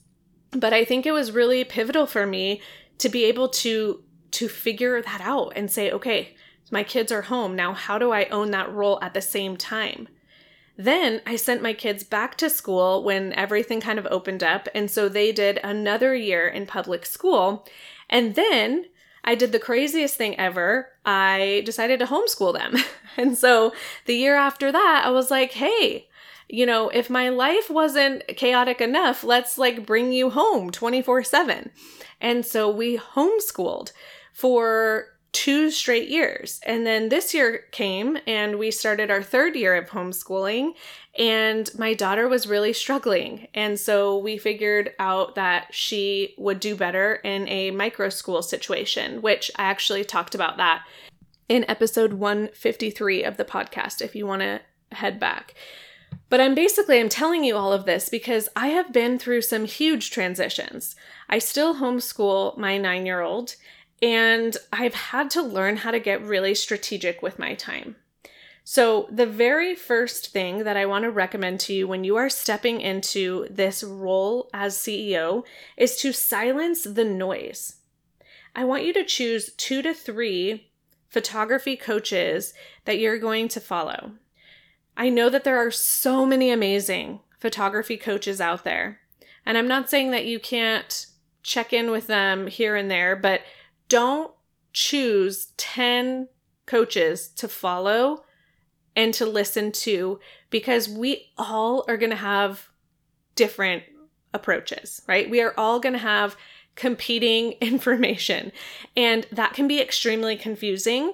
But 0.51 0.71
I 0.71 0.85
think 0.85 1.07
it 1.07 1.11
was 1.11 1.31
really 1.31 1.63
pivotal 1.63 2.05
for 2.05 2.27
me 2.27 2.61
to 2.99 3.09
be 3.09 3.25
able 3.25 3.49
to 3.49 4.03
to 4.31 4.47
figure 4.49 5.01
that 5.01 5.21
out 5.21 5.53
and 5.55 5.71
say, 5.71 5.91
okay, 5.91 6.35
my 6.69 6.83
kids 6.83 7.11
are 7.11 7.23
home. 7.23 7.55
Now 7.55 7.73
how 7.73 7.97
do 7.97 8.11
I 8.11 8.25
own 8.25 8.51
that 8.51 8.71
role 8.71 8.99
at 9.01 9.13
the 9.13 9.21
same 9.21 9.55
time? 9.55 10.09
Then 10.77 11.21
I 11.25 11.35
sent 11.35 11.61
my 11.61 11.73
kids 11.73 12.03
back 12.03 12.35
to 12.37 12.49
school 12.49 13.03
when 13.03 13.33
everything 13.33 13.79
kind 13.79 13.97
of 13.97 14.07
opened 14.07 14.43
up. 14.43 14.67
And 14.75 14.91
so 14.91 15.07
they 15.07 15.31
did 15.31 15.59
another 15.63 16.15
year 16.15 16.47
in 16.47 16.65
public 16.65 17.05
school. 17.05 17.65
And 18.09 18.35
then 18.35 18.85
I 19.23 19.35
did 19.35 19.51
the 19.51 19.59
craziest 19.59 20.15
thing 20.15 20.37
ever. 20.37 20.89
I 21.05 21.63
decided 21.65 21.99
to 21.99 22.05
homeschool 22.05 22.53
them. 22.53 22.75
and 23.17 23.37
so 23.37 23.73
the 24.05 24.15
year 24.15 24.35
after 24.35 24.71
that, 24.71 25.03
I 25.05 25.09
was 25.09 25.31
like, 25.31 25.53
hey, 25.53 26.07
you 26.47 26.65
know, 26.65 26.89
if 26.89 27.09
my 27.09 27.29
life 27.29 27.69
wasn't 27.69 28.27
chaotic 28.27 28.81
enough, 28.81 29.23
let's 29.23 29.57
like 29.57 29.85
bring 29.85 30.11
you 30.11 30.29
home 30.29 30.69
24 30.71 31.23
7. 31.23 31.71
And 32.21 32.45
so 32.45 32.69
we 32.69 32.97
homeschooled 32.97 33.91
for 34.31 35.07
two 35.35 35.69
straight 35.69 36.07
years. 36.07 36.61
And 36.65 36.87
then 36.87 37.09
this 37.09 37.33
year 37.33 37.65
came 37.71 38.17
and 38.25 38.57
we 38.57 38.71
started 38.71 39.11
our 39.11 39.21
third 39.21 39.57
year 39.57 39.75
of 39.75 39.89
homeschooling 39.89 40.75
and 41.19 41.69
my 41.77 41.93
daughter 41.93 42.29
was 42.29 42.47
really 42.47 42.71
struggling. 42.71 43.49
And 43.53 43.77
so 43.77 44.17
we 44.17 44.37
figured 44.37 44.93
out 44.97 45.35
that 45.35 45.73
she 45.75 46.35
would 46.37 46.61
do 46.61 46.73
better 46.73 47.15
in 47.15 47.49
a 47.49 47.71
micro 47.71 48.07
school 48.07 48.41
situation, 48.41 49.21
which 49.21 49.51
I 49.57 49.63
actually 49.63 50.05
talked 50.05 50.35
about 50.35 50.55
that 50.55 50.85
in 51.49 51.69
episode 51.69 52.13
153 52.13 53.25
of 53.25 53.35
the 53.35 53.43
podcast 53.43 54.01
if 54.01 54.15
you 54.15 54.25
want 54.25 54.41
to 54.41 54.61
head 54.93 55.19
back. 55.19 55.53
But 56.29 56.39
I'm 56.39 56.55
basically 56.55 56.97
I'm 56.97 57.09
telling 57.09 57.43
you 57.43 57.57
all 57.57 57.73
of 57.73 57.85
this 57.85 58.07
because 58.07 58.47
I 58.55 58.67
have 58.67 58.93
been 58.93 59.19
through 59.19 59.41
some 59.41 59.65
huge 59.65 60.11
transitions. 60.11 60.95
I 61.27 61.39
still 61.39 61.75
homeschool 61.75 62.57
my 62.57 62.79
9-year-old 62.79 63.57
and 64.05 64.55
I've 64.71 64.93
had 64.93 65.31
to 65.31 65.41
learn 65.41 65.77
how 65.77 65.89
to 65.89 65.99
get 65.99 66.21
really 66.21 66.53
strategic 66.53 67.23
with 67.23 67.39
my 67.39 67.55
time. 67.55 67.95
So, 68.63 69.07
the 69.11 69.25
very 69.25 69.73
first 69.73 70.31
thing 70.31 70.63
that 70.63 70.77
I 70.77 70.85
want 70.85 71.05
to 71.05 71.11
recommend 71.11 71.59
to 71.61 71.73
you 71.73 71.87
when 71.87 72.03
you 72.03 72.15
are 72.15 72.29
stepping 72.29 72.81
into 72.81 73.47
this 73.49 73.83
role 73.83 74.47
as 74.53 74.77
CEO 74.77 75.43
is 75.75 75.97
to 75.97 76.13
silence 76.13 76.83
the 76.83 77.03
noise. 77.03 77.77
I 78.55 78.63
want 78.63 78.85
you 78.85 78.93
to 78.93 79.03
choose 79.03 79.51
two 79.53 79.81
to 79.81 79.93
three 79.95 80.69
photography 81.09 81.75
coaches 81.75 82.53
that 82.85 82.99
you're 82.99 83.17
going 83.17 83.47
to 83.49 83.59
follow. 83.59 84.11
I 84.95 85.09
know 85.09 85.31
that 85.31 85.43
there 85.43 85.57
are 85.57 85.71
so 85.71 86.27
many 86.27 86.51
amazing 86.51 87.21
photography 87.39 87.97
coaches 87.97 88.39
out 88.39 88.63
there. 88.63 88.99
And 89.47 89.57
I'm 89.57 89.67
not 89.67 89.89
saying 89.89 90.11
that 90.11 90.25
you 90.25 90.39
can't 90.39 91.07
check 91.41 91.73
in 91.73 91.89
with 91.89 92.05
them 92.05 92.47
here 92.47 92.75
and 92.75 92.89
there, 92.89 93.15
but 93.15 93.41
don't 93.89 94.31
choose 94.73 95.53
10 95.57 96.27
coaches 96.65 97.29
to 97.29 97.47
follow 97.47 98.23
and 98.95 99.13
to 99.13 99.25
listen 99.25 99.71
to 99.71 100.19
because 100.49 100.87
we 100.87 101.31
all 101.37 101.83
are 101.87 101.97
going 101.97 102.11
to 102.11 102.15
have 102.15 102.69
different 103.35 103.83
approaches, 104.33 105.01
right? 105.07 105.29
We 105.29 105.41
are 105.41 105.53
all 105.57 105.79
going 105.79 105.93
to 105.93 105.99
have 105.99 106.35
competing 106.75 107.51
information, 107.61 108.51
and 108.95 109.25
that 109.31 109.53
can 109.53 109.67
be 109.67 109.81
extremely 109.81 110.35
confusing. 110.35 111.13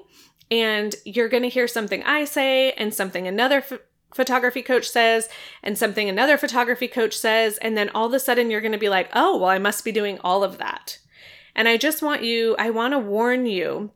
And 0.50 0.96
you're 1.06 1.30
going 1.30 1.44
to 1.44 1.50
hear 1.50 1.68
something 1.68 2.04
I 2.04 2.26
say 2.26 2.74
and 2.74 2.94
something 2.94 3.26
another 3.26 3.58
f- 3.58 3.80
photography 4.14 4.62
coach 4.62 4.90
says 4.90 5.30
and 5.64 5.78
something 5.78 6.10
another 6.10 6.38
photography 6.38 6.90
coach 6.90 7.18
says. 7.18 7.58
And 7.60 7.78
then 7.78 7.90
all 7.96 8.08
of 8.08 8.14
a 8.14 8.20
sudden 8.20 8.52
you're 8.52 8.60
going 8.60 8.74
to 8.74 8.78
be 8.78 8.90
like, 8.90 9.10
oh, 9.14 9.38
well, 9.38 9.50
I 9.50 9.60
must 9.60 9.86
be 9.86 9.94
doing 9.94 10.20
all 10.26 10.44
of 10.44 10.58
that. 10.58 10.98
And 11.56 11.68
I 11.68 11.78
just 11.78 12.02
want 12.02 12.24
you, 12.24 12.56
I 12.58 12.70
want 12.70 12.94
to 12.94 13.00
warn 13.00 13.46
you 13.46 13.92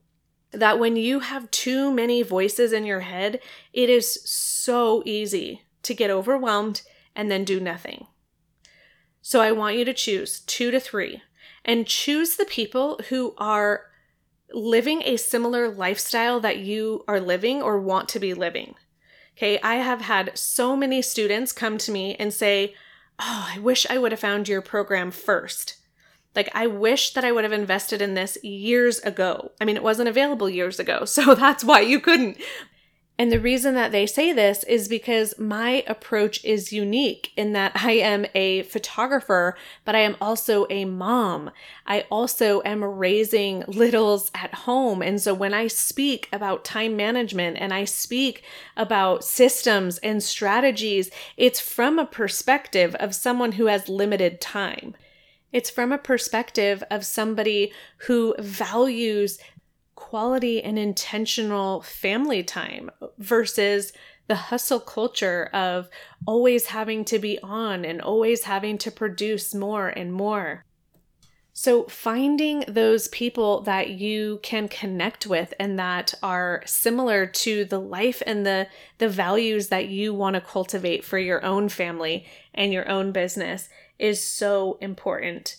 that 0.52 0.80
when 0.80 0.96
you 0.96 1.20
have 1.20 1.52
too 1.52 1.92
many 1.92 2.22
voices 2.22 2.72
in 2.74 2.86
your 2.86 3.02
head, 3.02 3.40
it 3.74 3.90
is 3.90 4.22
so 4.24 5.04
easy 5.06 5.64
to 5.84 5.94
get 5.94 6.10
overwhelmed 6.10 6.82
and 7.16 7.30
then 7.30 7.44
do 7.44 7.60
nothing. 7.60 8.08
So 9.22 9.42
I 9.42 9.52
want 9.52 9.78
you 9.78 9.86
to 9.86 9.94
choose 9.94 10.42
two 10.42 10.72
to 10.72 10.80
three 10.80 11.22
and 11.64 11.88
choose 11.88 12.36
the 12.36 12.46
people 12.46 13.00
who 13.10 13.34
are 13.38 13.88
living 14.54 15.02
a 15.04 15.18
similar 15.18 15.70
lifestyle 15.70 16.40
that 16.40 16.60
you 16.60 17.04
are 17.08 17.20
living 17.20 17.62
or 17.62 17.80
want 17.80 18.08
to 18.10 18.20
be 18.20 18.34
living. 18.34 18.76
Okay, 19.36 19.60
I 19.62 19.76
have 19.76 20.02
had 20.02 20.38
so 20.38 20.78
many 20.78 21.02
students 21.02 21.52
come 21.52 21.78
to 21.80 21.92
me 21.92 22.16
and 22.16 22.34
say, 22.34 22.76
Oh, 23.20 23.50
I 23.54 23.60
wish 23.60 23.86
I 23.90 23.98
would 23.98 24.12
have 24.12 24.20
found 24.20 24.48
your 24.48 24.62
program 24.62 25.12
first. 25.12 25.78
Like, 26.36 26.50
I 26.54 26.68
wish 26.68 27.14
that 27.14 27.24
I 27.24 27.32
would 27.32 27.44
have 27.44 27.54
invested 27.54 28.02
in 28.02 28.14
this 28.14 28.38
years 28.44 29.00
ago. 29.00 29.52
I 29.62 29.66
mean, 29.66 29.76
it 29.76 29.84
wasn't 29.84 30.10
available 30.10 30.50
years 30.50 30.80
ago, 30.80 31.06
so 31.06 31.36
that's 31.36 31.64
why 31.64 31.82
you 31.82 32.00
couldn't. 32.00 32.38
And 33.18 33.32
the 33.32 33.40
reason 33.40 33.76
that 33.76 33.94
they 33.94 34.06
say 34.06 34.34
this 34.34 34.64
is 34.66 34.90
because 34.90 35.40
my 35.40 35.86
approach 35.88 36.44
is 36.44 36.74
unique 36.74 37.32
in 37.38 37.54
that 37.54 37.72
I 37.76 37.94
am 37.94 38.26
a 38.36 38.64
photographer, 38.64 39.56
but 39.86 39.96
I 39.96 40.00
am 40.00 40.18
also 40.20 40.66
a 40.70 40.86
mom. 40.86 41.52
I 41.86 42.06
also 42.12 42.62
am 42.66 42.84
raising 42.84 43.64
littles 43.68 44.32
at 44.36 44.54
home. 44.54 45.02
And 45.02 45.22
so 45.22 45.34
when 45.34 45.54
I 45.54 45.68
speak 45.68 46.28
about 46.34 46.66
time 46.66 46.98
management 46.98 47.58
and 47.58 47.74
I 47.74 47.86
speak 47.86 48.44
about 48.76 49.24
systems 49.24 49.98
and 50.00 50.22
strategies, 50.22 51.10
it's 51.38 51.60
from 51.62 52.00
a 52.00 52.06
perspective 52.06 52.96
of 52.96 53.16
someone 53.16 53.54
who 53.54 53.68
has 53.68 53.88
limited 53.88 54.42
time. 54.42 54.94
It's 55.56 55.70
from 55.70 55.94
a 55.94 55.98
perspective 55.98 56.84
of 56.92 57.06
somebody 57.06 57.72
who 58.08 58.36
values 58.40 59.40
quality 59.96 60.62
and 60.62 60.78
intentional 60.78 61.82
family 61.82 62.44
time 62.44 62.92
versus 63.20 63.94
the 64.28 64.36
hustle 64.36 64.82
culture 64.82 65.50
of 65.54 65.88
always 66.28 66.66
having 66.66 67.06
to 67.06 67.20
be 67.20 67.40
on 67.42 67.86
and 67.86 68.02
always 68.02 68.44
having 68.44 68.78
to 68.80 68.92
produce 68.92 69.56
more 69.56 69.88
and 69.88 70.12
more. 70.12 70.66
So, 71.58 71.84
finding 71.84 72.66
those 72.68 73.08
people 73.08 73.62
that 73.62 73.92
you 73.92 74.42
can 74.44 74.68
connect 74.68 75.26
with 75.26 75.54
and 75.58 75.80
that 75.80 76.14
are 76.22 76.62
similar 76.66 77.26
to 77.26 77.64
the 77.64 77.80
life 77.80 78.22
and 78.28 78.46
the, 78.46 78.68
the 78.98 79.08
values 79.08 79.70
that 79.70 79.88
you 79.88 80.14
want 80.14 80.34
to 80.34 80.42
cultivate 80.42 81.06
for 81.06 81.18
your 81.18 81.46
own 81.46 81.70
family 81.70 82.26
and 82.54 82.74
your 82.74 82.90
own 82.90 83.14
business 83.14 83.70
is 83.98 84.22
so 84.22 84.78
important. 84.82 85.56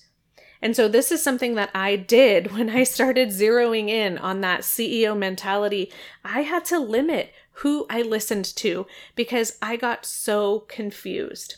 And 0.61 0.77
so, 0.77 0.87
this 0.87 1.11
is 1.11 1.23
something 1.23 1.55
that 1.55 1.71
I 1.75 1.97
did 1.97 2.53
when 2.55 2.69
I 2.69 2.85
started 2.85 3.31
zeroing 3.31 3.89
in 3.89 4.19
on 4.19 4.43
that 4.43 4.61
CEO 4.61 5.17
mentality. 5.17 5.91
I 6.23 6.43
had 6.43 6.67
to 6.67 6.79
limit 6.79 7.33
who 7.63 7.87
I 7.89 8.03
listened 8.03 8.45
to 8.57 8.87
because 9.15 9.57
I 9.63 9.77
got 9.77 10.05
so 10.05 10.61
confused. 10.69 11.57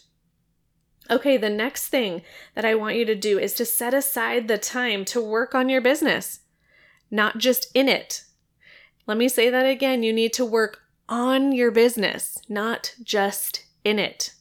Okay, 1.10 1.38
the 1.38 1.50
next 1.50 1.88
thing 1.88 2.22
that 2.54 2.66
I 2.66 2.74
want 2.74 2.96
you 2.96 3.04
to 3.06 3.14
do 3.14 3.38
is 3.38 3.54
to 3.54 3.64
set 3.64 3.94
aside 3.94 4.46
the 4.46 4.58
time 4.58 5.04
to 5.06 5.20
work 5.22 5.54
on 5.54 5.68
your 5.68 5.80
business, 5.80 6.40
not 7.10 7.38
just 7.38 7.68
in 7.74 7.88
it. 7.88 8.24
Let 9.06 9.16
me 9.16 9.28
say 9.28 9.48
that 9.48 9.64
again. 9.64 10.02
You 10.02 10.12
need 10.12 10.34
to 10.34 10.44
work 10.44 10.80
on 11.08 11.52
your 11.52 11.70
business, 11.70 12.36
not 12.48 12.94
just 13.02 13.64
in 13.84 13.98
it. 13.98 14.34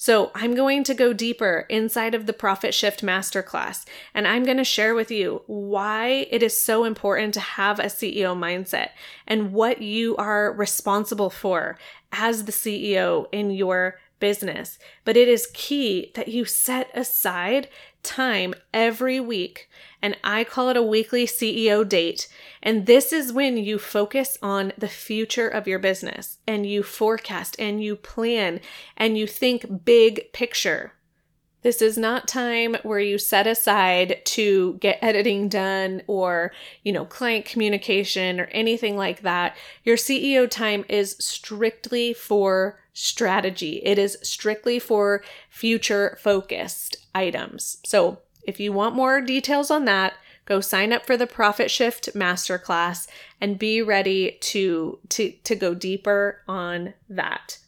So, 0.00 0.30
I'm 0.32 0.54
going 0.54 0.84
to 0.84 0.94
go 0.94 1.12
deeper 1.12 1.66
inside 1.68 2.14
of 2.14 2.26
the 2.26 2.32
Profit 2.32 2.72
Shift 2.72 3.02
Masterclass, 3.02 3.84
and 4.14 4.28
I'm 4.28 4.44
going 4.44 4.58
to 4.58 4.64
share 4.64 4.94
with 4.94 5.10
you 5.10 5.42
why 5.48 6.28
it 6.30 6.40
is 6.40 6.56
so 6.56 6.84
important 6.84 7.34
to 7.34 7.40
have 7.40 7.80
a 7.80 7.86
CEO 7.86 8.38
mindset 8.38 8.90
and 9.26 9.52
what 9.52 9.82
you 9.82 10.16
are 10.16 10.52
responsible 10.52 11.30
for 11.30 11.76
as 12.12 12.44
the 12.44 12.52
CEO 12.52 13.26
in 13.32 13.50
your 13.50 13.98
business. 14.18 14.78
But 15.04 15.16
it 15.16 15.28
is 15.28 15.50
key 15.52 16.12
that 16.14 16.28
you 16.28 16.44
set 16.44 16.90
aside 16.94 17.68
time 18.02 18.54
every 18.72 19.20
week, 19.20 19.68
and 20.00 20.16
I 20.22 20.44
call 20.44 20.68
it 20.68 20.76
a 20.76 20.82
weekly 20.82 21.26
CEO 21.26 21.88
date. 21.88 22.28
And 22.62 22.86
this 22.86 23.12
is 23.12 23.32
when 23.32 23.56
you 23.56 23.78
focus 23.78 24.38
on 24.42 24.72
the 24.78 24.88
future 24.88 25.48
of 25.48 25.66
your 25.66 25.78
business 25.78 26.38
and 26.46 26.64
you 26.64 26.82
forecast 26.82 27.56
and 27.58 27.82
you 27.82 27.96
plan 27.96 28.60
and 28.96 29.18
you 29.18 29.26
think 29.26 29.84
big 29.84 30.32
picture. 30.32 30.92
This 31.62 31.82
is 31.82 31.98
not 31.98 32.28
time 32.28 32.76
where 32.84 33.00
you 33.00 33.18
set 33.18 33.48
aside 33.48 34.22
to 34.26 34.74
get 34.74 34.98
editing 35.02 35.48
done 35.48 36.02
or, 36.06 36.52
you 36.84 36.92
know, 36.92 37.04
client 37.04 37.46
communication 37.46 38.38
or 38.38 38.44
anything 38.44 38.96
like 38.96 39.22
that. 39.22 39.56
Your 39.82 39.96
CEO 39.96 40.48
time 40.48 40.84
is 40.88 41.16
strictly 41.18 42.12
for 42.12 42.78
strategy. 42.98 43.80
It 43.84 43.96
is 43.96 44.18
strictly 44.22 44.80
for 44.80 45.22
future 45.48 46.18
focused 46.20 46.96
items. 47.14 47.78
So, 47.84 48.18
if 48.42 48.58
you 48.58 48.72
want 48.72 48.96
more 48.96 49.20
details 49.20 49.70
on 49.70 49.84
that, 49.84 50.14
go 50.46 50.60
sign 50.60 50.92
up 50.92 51.06
for 51.06 51.16
the 51.16 51.26
Profit 51.26 51.70
Shift 51.70 52.14
Masterclass 52.14 53.06
and 53.40 53.58
be 53.58 53.82
ready 53.82 54.38
to 54.40 54.98
to 55.10 55.30
to 55.30 55.54
go 55.54 55.74
deeper 55.74 56.42
on 56.48 56.94
that. 57.08 57.58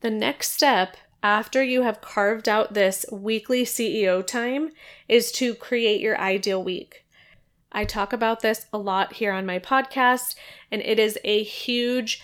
The 0.00 0.10
next 0.10 0.52
step 0.52 0.96
after 1.22 1.62
you 1.62 1.82
have 1.82 2.00
carved 2.00 2.48
out 2.48 2.74
this 2.74 3.06
weekly 3.12 3.64
CEO 3.64 4.26
time 4.26 4.70
is 5.08 5.30
to 5.32 5.54
create 5.54 6.00
your 6.00 6.18
ideal 6.18 6.62
week. 6.62 7.04
I 7.70 7.84
talk 7.84 8.12
about 8.12 8.40
this 8.40 8.66
a 8.72 8.78
lot 8.78 9.14
here 9.14 9.32
on 9.32 9.46
my 9.46 9.58
podcast, 9.58 10.34
and 10.70 10.82
it 10.82 10.98
is 10.98 11.18
a 11.24 11.42
huge 11.42 12.22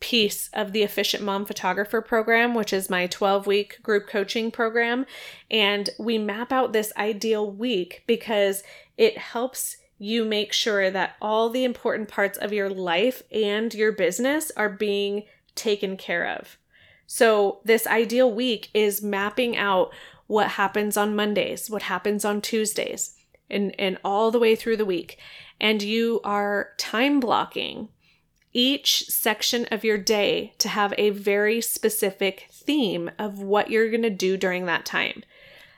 piece 0.00 0.50
of 0.52 0.72
the 0.72 0.82
Efficient 0.82 1.22
Mom 1.22 1.46
Photographer 1.46 2.00
program, 2.00 2.54
which 2.54 2.72
is 2.72 2.90
my 2.90 3.06
12 3.06 3.46
week 3.46 3.82
group 3.82 4.06
coaching 4.06 4.50
program. 4.50 5.06
And 5.50 5.90
we 5.98 6.18
map 6.18 6.52
out 6.52 6.72
this 6.72 6.92
ideal 6.96 7.50
week 7.50 8.02
because 8.06 8.62
it 8.96 9.16
helps 9.18 9.76
you 9.98 10.24
make 10.24 10.52
sure 10.52 10.90
that 10.90 11.16
all 11.22 11.48
the 11.48 11.64
important 11.64 12.08
parts 12.08 12.36
of 12.38 12.52
your 12.52 12.68
life 12.68 13.22
and 13.32 13.72
your 13.72 13.92
business 13.92 14.50
are 14.56 14.68
being 14.68 15.24
taken 15.54 15.96
care 15.96 16.26
of. 16.26 16.58
So, 17.06 17.60
this 17.64 17.86
ideal 17.86 18.32
week 18.32 18.70
is 18.74 19.02
mapping 19.02 19.56
out 19.56 19.92
what 20.26 20.48
happens 20.48 20.96
on 20.96 21.14
Mondays, 21.14 21.70
what 21.70 21.82
happens 21.82 22.24
on 22.24 22.40
Tuesdays, 22.40 23.14
and, 23.50 23.74
and 23.78 23.98
all 24.04 24.30
the 24.30 24.38
way 24.38 24.56
through 24.56 24.78
the 24.78 24.86
week, 24.86 25.18
and 25.60 25.82
you 25.82 26.20
are 26.24 26.70
time 26.78 27.20
blocking 27.20 27.88
each 28.54 29.06
section 29.08 29.66
of 29.70 29.84
your 29.84 29.98
day 29.98 30.54
to 30.58 30.68
have 30.68 30.94
a 30.96 31.10
very 31.10 31.60
specific 31.60 32.46
theme 32.50 33.10
of 33.18 33.40
what 33.40 33.68
you're 33.68 33.90
going 33.90 34.02
to 34.02 34.10
do 34.10 34.36
during 34.36 34.64
that 34.66 34.86
time. 34.86 35.24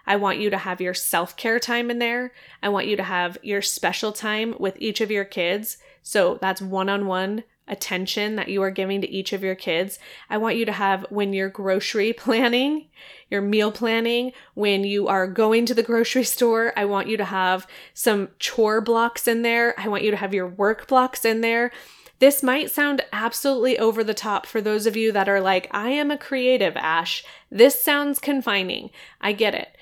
I 0.07 0.17
want 0.17 0.39
you 0.39 0.51
to 0.51 0.59
have 0.59 0.81
your 0.81 0.95
self 0.95 1.37
care 1.37 1.59
time 1.59 1.91
in 1.91 1.99
there. 1.99 2.33
I 2.63 2.69
want 2.69 2.87
you 2.87 2.97
to 2.97 3.03
have 3.03 3.39
your 3.43 3.63
special 3.63 4.13
time 4.13 4.55
with 4.61 4.77
each 4.79 5.01
of 5.01 5.11
your 5.11 5.25
kids. 5.25 5.79
So 6.03 6.39
that's 6.41 6.63
one 6.63 6.89
on 6.89 7.07
one 7.07 7.43
attention 7.69 8.37
that 8.37 8.49
you 8.49 8.63
are 8.63 8.71
giving 8.71 9.01
to 9.01 9.11
each 9.11 9.33
of 9.33 9.43
your 9.43 9.57
kids. 9.57 9.99
I 10.31 10.39
want 10.39 10.55
you 10.55 10.65
to 10.67 10.73
have 10.73 11.05
when 11.11 11.33
you're 11.33 11.49
grocery 11.49 12.13
planning, 12.17 12.87
your 13.31 13.43
meal 13.43 13.73
planning, 13.73 14.33
when 14.55 14.85
you 14.85 15.09
are 15.09 15.27
going 15.27 15.67
to 15.67 15.75
the 15.75 15.83
grocery 15.83 16.23
store, 16.23 16.73
I 16.77 16.85
want 16.85 17.09
you 17.09 17.17
to 17.17 17.25
have 17.25 17.67
some 17.93 18.29
chore 18.39 18.81
blocks 18.81 19.27
in 19.27 19.43
there. 19.43 19.75
I 19.79 19.89
want 19.89 20.05
you 20.05 20.13
to 20.13 20.17
have 20.17 20.35
your 20.35 20.47
work 20.47 20.87
blocks 20.87 21.25
in 21.25 21.41
there. 21.41 21.73
This 22.19 22.43
might 22.43 22.71
sound 22.71 23.05
absolutely 23.13 23.79
over 23.79 24.03
the 24.03 24.15
top 24.15 24.47
for 24.47 24.61
those 24.61 24.87
of 24.87 24.97
you 24.97 25.13
that 25.13 25.29
are 25.29 25.41
like, 25.41 25.69
I 25.71 25.91
am 25.91 26.11
a 26.11 26.19
creative, 26.19 26.77
Ash. 26.77 27.25
This 27.51 27.83
sounds 27.83 28.19
confining. 28.19 28.91
I 29.21 29.33
get 29.33 29.55
it. 29.55 29.77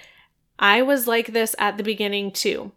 I 0.59 0.83
was 0.83 1.07
like 1.07 1.29
this 1.29 1.55
at 1.59 1.77
the 1.77 1.85
beginning 1.85 2.33
too. 2.33 2.73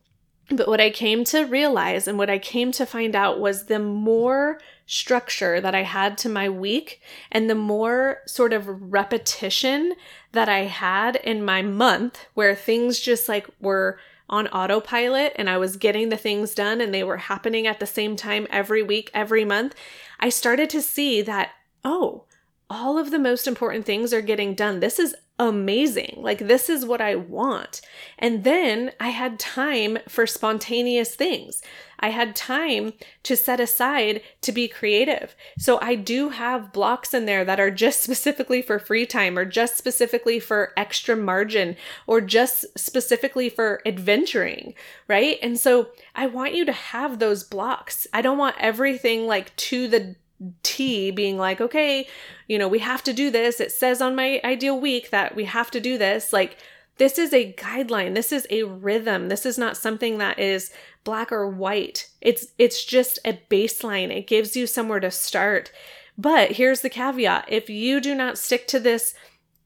But 0.50 0.68
what 0.68 0.80
I 0.80 0.90
came 0.90 1.24
to 1.26 1.44
realize 1.44 2.08
and 2.08 2.18
what 2.18 2.30
I 2.30 2.40
came 2.40 2.72
to 2.74 2.86
find 2.86 3.16
out 3.16 3.40
was 3.40 3.66
the 3.66 3.80
more 3.80 4.60
structure 4.86 5.60
that 5.60 5.76
I 5.76 5.84
had 5.84 6.18
to 6.20 6.30
my 6.30 6.48
week 6.48 7.02
and 7.32 7.50
the 7.50 7.56
more 7.56 8.20
sort 8.26 8.54
of 8.54 8.92
repetition 8.94 9.94
that 10.32 10.48
I 10.48 10.60
had 10.60 11.18
in 11.18 11.44
my 11.44 11.62
month 11.62 12.26
where 12.34 12.56
things 12.56 13.00
just 13.00 13.28
like 13.28 13.48
were 13.60 14.00
on 14.30 14.48
autopilot 14.48 15.34
and 15.36 15.50
I 15.50 15.58
was 15.58 15.78
getting 15.78 16.10
the 16.10 16.18
things 16.18 16.54
done 16.54 16.82
and 16.82 16.94
they 16.94 17.04
were 17.04 17.18
happening 17.18 17.66
at 17.66 17.80
the 17.80 17.86
same 17.86 18.16
time 18.16 18.48
every 18.50 18.84
week, 18.84 19.10
every 19.14 19.46
month, 19.46 19.76
I 20.20 20.30
started 20.30 20.70
to 20.72 20.82
see 20.82 21.22
that, 21.22 21.52
oh, 21.84 22.26
all 22.70 22.98
of 22.98 23.12
the 23.12 23.20
most 23.20 23.48
important 23.48 23.86
things 23.86 24.14
are 24.14 24.22
getting 24.22 24.54
done. 24.54 24.80
This 24.80 25.00
is 25.00 25.16
amazing. 25.40 26.16
Like, 26.18 26.40
this 26.40 26.70
is 26.70 26.86
what 26.86 27.02
I 27.02 27.16
want. 27.16 27.82
And 28.18 28.44
then 28.44 28.92
I 29.00 29.10
had 29.10 29.40
time 29.40 30.00
for 30.08 30.26
spontaneous 30.26 31.16
things. 31.16 31.62
I 32.00 32.10
had 32.10 32.36
time 32.36 32.94
to 33.24 33.36
set 33.36 33.60
aside 33.60 34.22
to 34.42 34.52
be 34.52 34.68
creative. 34.68 35.36
So 35.58 35.80
I 35.82 35.96
do 35.96 36.30
have 36.30 36.72
blocks 36.72 37.14
in 37.14 37.26
there 37.26 37.44
that 37.46 37.60
are 37.60 37.72
just 37.72 38.02
specifically 38.04 38.62
for 38.62 38.80
free 38.80 39.06
time 39.06 39.38
or 39.38 39.46
just 39.46 39.78
specifically 39.78 40.40
for 40.40 40.74
extra 40.78 41.16
margin 41.16 41.76
or 42.06 42.22
just 42.22 42.66
specifically 42.78 43.50
for 43.50 43.82
adventuring, 43.86 44.74
right? 45.08 45.38
And 45.42 45.60
so 45.60 45.90
I 46.16 46.28
want 46.28 46.54
you 46.54 46.66
to 46.66 46.72
have 46.72 47.20
those 47.20 47.44
blocks. 47.44 48.08
I 48.14 48.22
don't 48.22 48.38
want 48.38 48.56
everything 48.60 49.28
like 49.28 49.56
to 49.58 49.88
the 49.88 50.16
T 50.64 51.12
being 51.12 51.38
like, 51.38 51.60
okay, 51.62 52.08
you 52.48 52.58
know, 52.58 52.68
we 52.68 52.80
have 52.80 53.04
to 53.04 53.14
do 53.14 53.32
this. 53.32 53.60
It 53.60 53.72
says 53.72 54.02
on 54.02 54.16
my 54.16 54.40
ideal 54.44 54.80
week 54.80 55.10
that 55.10 55.36
we 55.36 55.46
have 55.46 55.72
to 55.72 55.80
do 55.80 55.98
this. 55.98 56.32
Like, 56.32 56.58
this 56.98 57.18
is 57.18 57.34
a 57.34 57.54
guideline. 57.54 58.16
This 58.16 58.32
is 58.32 58.48
a 58.50 58.64
rhythm. 58.64 59.30
This 59.30 59.46
is 59.46 59.58
not 59.58 59.78
something 59.78 60.18
that 60.18 60.40
is 60.40 60.72
black 61.04 61.32
or 61.32 61.48
white. 61.48 62.10
It's 62.22 62.48
it's 62.58 62.84
just 62.84 63.20
a 63.24 63.40
baseline. 63.50 64.10
It 64.10 64.28
gives 64.28 64.56
you 64.56 64.68
somewhere 64.68 65.00
to 65.00 65.12
start. 65.12 65.72
But 66.18 66.54
here's 66.54 66.82
the 66.82 66.90
caveat. 66.90 67.46
If 67.48 67.70
you 67.70 68.02
do 68.02 68.16
not 68.16 68.38
stick 68.38 68.68
to 68.68 68.80
this 68.80 69.14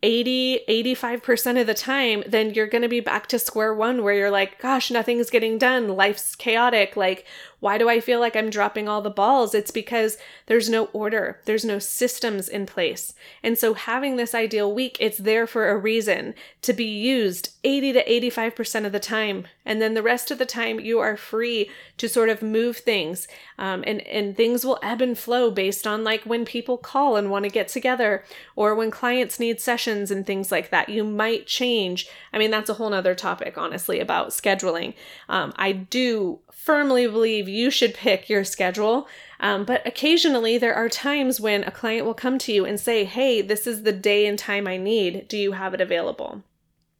80 0.04 0.62
85% 0.68 1.62
of 1.62 1.68
the 1.68 1.74
time 1.74 2.24
then 2.28 2.54
you're 2.54 2.68
going 2.68 2.82
to 2.82 2.88
be 2.88 3.02
back 3.02 3.28
to 3.28 3.38
square 3.38 3.74
one 3.74 4.04
where 4.04 4.16
you're 4.16 4.32
like 4.32 4.60
gosh 4.60 4.90
nothing's 4.90 5.30
getting 5.30 5.60
done 5.60 5.90
life's 5.90 6.36
chaotic 6.36 6.98
like 6.98 7.26
why 7.62 7.78
do 7.78 7.88
i 7.88 8.02
feel 8.02 8.20
like 8.20 8.36
i'm 8.36 8.50
dropping 8.50 8.90
all 8.90 9.02
the 9.02 9.10
balls? 9.10 9.56
It's 9.56 9.72
because 9.72 10.18
there's 10.48 10.70
no 10.70 10.86
order. 10.86 11.40
There's 11.46 11.64
no 11.64 11.80
systems 11.80 12.50
in 12.50 12.66
place. 12.66 13.14
And 13.42 13.58
so 13.58 13.74
having 13.74 14.18
this 14.18 14.36
ideal 14.36 14.74
week 14.74 14.98
it's 15.00 15.20
there 15.20 15.48
for 15.48 15.70
a 15.70 15.78
reason 15.78 16.34
to 16.64 16.74
be 16.74 16.86
used 16.86 17.54
80 17.64 17.94
to 17.94 18.32
85% 18.32 18.86
of 18.86 18.92
the 18.92 19.00
time. 19.00 19.46
And 19.64 19.80
then 19.80 19.94
the 19.94 20.02
rest 20.02 20.32
of 20.32 20.40
the 20.40 20.46
time 20.46 20.80
you 20.80 21.00
are 21.00 21.16
free 21.16 21.70
to 21.98 22.10
sort 22.10 22.30
of 22.30 22.42
move 22.42 22.78
things 22.78 23.28
um, 23.60 23.84
and 23.86 24.02
and 24.08 24.36
things 24.36 24.66
will 24.66 24.80
ebb 24.82 25.02
and 25.02 25.18
flow 25.18 25.52
based 25.52 25.86
on 25.86 26.04
like 26.04 26.24
when 26.24 26.44
people 26.46 26.78
call 26.78 27.16
and 27.16 27.30
want 27.30 27.44
to 27.44 27.50
get 27.50 27.68
together 27.68 28.24
or 28.56 28.74
when 28.74 28.90
clients 28.90 29.40
need 29.40 29.62
sessions 29.62 30.10
and 30.10 30.26
things 30.26 30.52
like 30.52 30.72
that. 30.72 30.90
You 30.90 31.04
might 31.04 31.46
change. 31.46 32.08
I 32.34 32.40
mean 32.40 32.50
that's 32.50 32.70
a 32.72 32.74
whole 32.74 32.90
nother 32.90 33.14
topic 33.14 33.56
honestly 33.58 34.00
about 34.00 34.30
scheduling. 34.30 34.96
Um, 35.30 35.54
i 35.58 35.72
do 35.72 36.40
firmly 36.64 37.08
believe 37.08 37.50
you 37.50 37.72
should 37.72 37.96
pick 37.96 38.30
your 38.30 38.44
schedule. 38.44 39.08
Um, 39.40 39.66
but 39.66 39.86
occasionally 39.86 40.60
there 40.60 40.76
are 40.76 40.90
times 40.90 41.42
when 41.42 41.64
a 41.64 41.72
client 41.72 42.06
will 42.06 42.14
come 42.14 42.38
to 42.38 42.52
you 42.52 42.66
and 42.66 42.80
say 42.80 43.04
hey 43.04 43.42
this 43.42 43.66
is 43.66 43.82
the 43.82 43.92
day 43.92 44.28
and 44.28 44.38
time 44.38 44.68
i 44.68 44.78
need. 44.78 45.28
Do 45.28 45.38
you 45.38 45.54
have 45.54 45.74
it 45.74 45.82
available? 45.82 46.44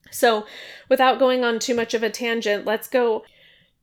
So 0.10 0.48
without 0.90 1.20
going 1.20 1.44
on 1.44 1.60
too 1.60 1.76
much 1.76 1.94
of 1.94 2.02
a 2.02 2.10
tangent 2.10 2.66
let's 2.66 2.88
go 2.88 3.24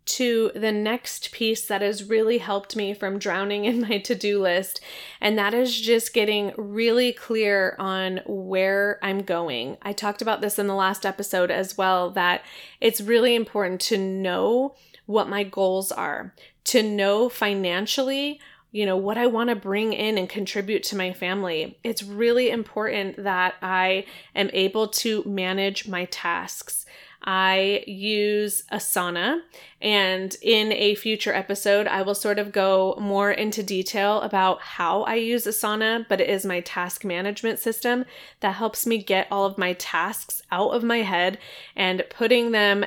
to 0.09 0.51
the 0.55 0.73
next 0.73 1.33
piece 1.33 1.67
that 1.67 1.83
has 1.83 2.09
really 2.09 2.39
helped 2.39 2.75
me 2.75 2.95
from 2.95 3.19
drowning 3.19 3.65
in 3.67 3.83
my 3.83 3.99
to 3.99 4.15
do 4.15 4.41
list, 4.41 4.81
and 5.21 5.39
that 5.39 5.53
is 5.53 5.79
just 5.79 6.15
getting 6.15 6.53
really 6.57 7.13
clear 7.13 7.77
on 7.79 8.21
where 8.27 8.99
I'm 9.03 9.21
going. 9.21 9.77
I 9.83 9.93
talked 9.93 10.23
about 10.23 10.41
this 10.41 10.59
in 10.59 10.67
the 10.67 10.75
last 10.75 11.05
episode 11.05 11.51
as 11.51 11.77
well 11.77 12.11
that 12.13 12.43
it's 12.81 13.03
really 13.03 13.35
important 13.35 13.83
to 13.83 13.99
know 13.99 14.75
what 15.09 15.29
my 15.29 15.43
goals 15.43 15.91
are, 15.91 16.35
to 16.65 16.83
know 16.83 17.29
financially 17.29 18.41
you 18.71 18.85
know, 18.85 18.97
what 18.97 19.17
I 19.17 19.27
want 19.27 19.49
to 19.49 19.57
bring 19.57 19.93
in 19.95 20.19
and 20.19 20.29
contribute 20.29 20.83
to 20.85 20.97
my 20.97 21.13
family. 21.13 21.79
It's 21.83 22.03
really 22.03 22.51
important 22.51 23.23
that 23.25 23.55
I 23.63 24.05
am 24.35 24.51
able 24.53 24.89
to 24.89 25.23
manage 25.25 25.89
my 25.89 26.05
tasks. 26.07 26.85
I 27.25 27.83
use 27.87 28.63
Asana, 28.71 29.41
and 29.83 30.37
in 30.41 30.71
a 30.73 30.95
future 30.95 31.35
episode, 31.35 31.87
I 31.87 32.03
will 32.03 32.15
sort 32.15 32.39
of 32.39 32.53
go 32.53 32.97
more 33.01 33.31
into 33.31 33.63
detail 33.63 34.21
about 34.21 34.61
how 34.63 35.03
I 35.03 35.17
use 35.17 35.45
Asana, 35.45 36.07
but 36.09 36.21
it 36.21 36.31
is 36.31 36.47
my 36.47 36.61
task 36.61 37.05
management 37.05 37.59
system 37.59 38.05
that 38.41 38.55
helps 38.55 38.87
me 38.87 39.03
get 39.03 39.27
all 39.31 39.47
of 39.47 39.59
my 39.59 39.73
tasks 39.75 40.43
out 40.53 40.71
of 40.71 40.85
my 40.85 40.99
head 40.99 41.39
and 41.75 42.05
putting 42.09 42.53
them 42.53 42.87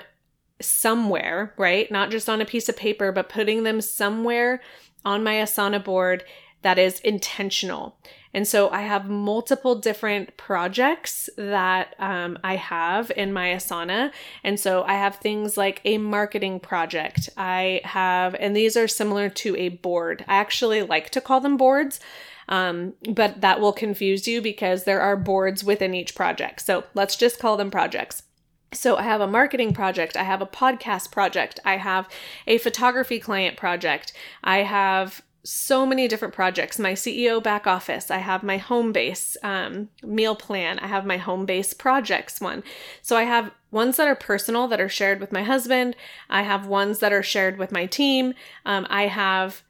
somewhere, 0.62 1.54
right? 1.58 1.91
Not 1.91 2.12
just 2.12 2.30
on 2.30 2.41
a 2.41 2.45
piece 2.45 2.69
of 2.69 2.78
paper, 2.78 3.12
but 3.12 3.30
putting 3.30 3.63
them 3.63 3.82
somewhere 3.82 4.62
on 5.04 5.24
my 5.24 5.36
Asana 5.36 5.84
board 5.84 6.24
that 6.62 6.78
is 6.78 7.00
intentional. 7.00 7.97
And 8.34 8.47
so 8.47 8.69
I 8.69 8.82
have 8.82 9.10
multiple 9.10 9.76
different 9.76 10.38
projects 10.38 11.30
that 11.36 11.95
um, 12.00 12.38
I 12.43 12.56
have 12.56 13.12
in 13.17 13.34
my 13.34 13.50
Asana. 13.50 14.12
And 14.43 14.60
so 14.60 14.84
I 14.84 14.93
have 14.93 15.17
things 15.17 15.58
like 15.58 15.82
a 15.84 15.97
marketing 15.97 16.60
project. 16.60 17.30
I 17.36 17.82
have, 17.84 18.36
and 18.36 18.56
these 18.56 18.78
are 18.78 18.88
similar 18.88 19.28
to 19.30 19.56
a 19.58 19.69
board. 19.69 20.24
I 20.28 20.36
actually 20.36 20.82
like 20.82 21.10
to 21.10 21.21
call 21.21 21.41
them 21.41 21.58
boards. 21.58 22.00
Um, 22.47 22.93
but 23.10 23.41
that 23.41 23.60
will 23.62 23.74
confuse 23.74 24.28
you 24.28 24.41
because 24.41 24.84
there 24.84 25.02
are 25.02 25.15
boards 25.15 25.63
within 25.63 25.93
each 25.93 26.15
project. 26.15 26.62
So 26.62 26.84
let's 26.93 27.15
just 27.15 27.39
call 27.39 27.56
them 27.56 27.71
projects. 27.71 28.24
So 28.73 28.95
I 28.95 29.03
have 29.03 29.19
a 29.19 29.27
marketing 29.27 29.73
project, 29.73 30.15
I 30.15 30.23
have 30.23 30.41
a 30.41 30.45
podcast 30.45 31.12
project, 31.12 31.60
I 31.65 31.75
have 31.75 32.07
a 32.47 32.57
photography 32.57 33.19
client 33.19 33.57
project, 33.57 34.13
I 34.43 34.60
have 34.60 35.21
so 35.43 35.86
many 35.86 36.07
different 36.07 36.34
projects. 36.34 36.79
My 36.79 36.93
CEO 36.93 37.41
back 37.41 37.67
office, 37.67 38.12
I 38.12 38.19
have 38.19 38.43
my 38.43 38.57
home 38.57 38.91
base 38.91 39.36
um, 39.43 39.89
meal 40.03 40.36
plan, 40.36 40.79
I 40.79 40.88
have 40.88 41.05
my 41.05 41.17
home 41.17 41.45
base 41.45 41.73
projects 41.73 42.39
one. 42.39 42.63
So 43.01 43.17
I 43.17 43.23
have 43.23 43.51
ones 43.71 43.97
that 43.97 44.07
are 44.07 44.15
personal 44.15 44.67
that 44.69 44.79
are 44.79 44.89
shared 44.89 45.19
with 45.19 45.31
my 45.31 45.43
husband, 45.43 45.95
I 46.29 46.43
have 46.43 46.65
ones 46.65 46.99
that 46.99 47.12
are 47.12 47.23
shared 47.23 47.57
with 47.57 47.71
my 47.71 47.88
team, 47.88 48.36
um, 48.65 48.88
I 48.89 49.07
have 49.07 49.63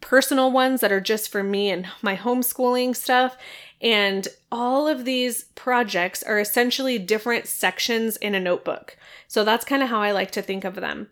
personal 0.00 0.50
ones 0.50 0.80
that 0.80 0.92
are 0.92 1.00
just 1.00 1.30
for 1.30 1.42
me 1.42 1.70
and 1.70 1.86
my 2.00 2.16
homeschooling 2.16 2.96
stuff. 2.96 3.36
And 3.80 4.26
all 4.50 4.88
of 4.88 5.04
these 5.04 5.44
projects 5.54 6.22
are 6.22 6.38
essentially 6.38 6.98
different 6.98 7.46
sections 7.46 8.16
in 8.16 8.34
a 8.34 8.40
notebook. 8.40 8.96
So 9.28 9.44
that's 9.44 9.64
kind 9.64 9.82
of 9.82 9.88
how 9.88 10.00
I 10.02 10.10
like 10.10 10.30
to 10.32 10.42
think 10.42 10.64
of 10.64 10.74
them. 10.74 11.08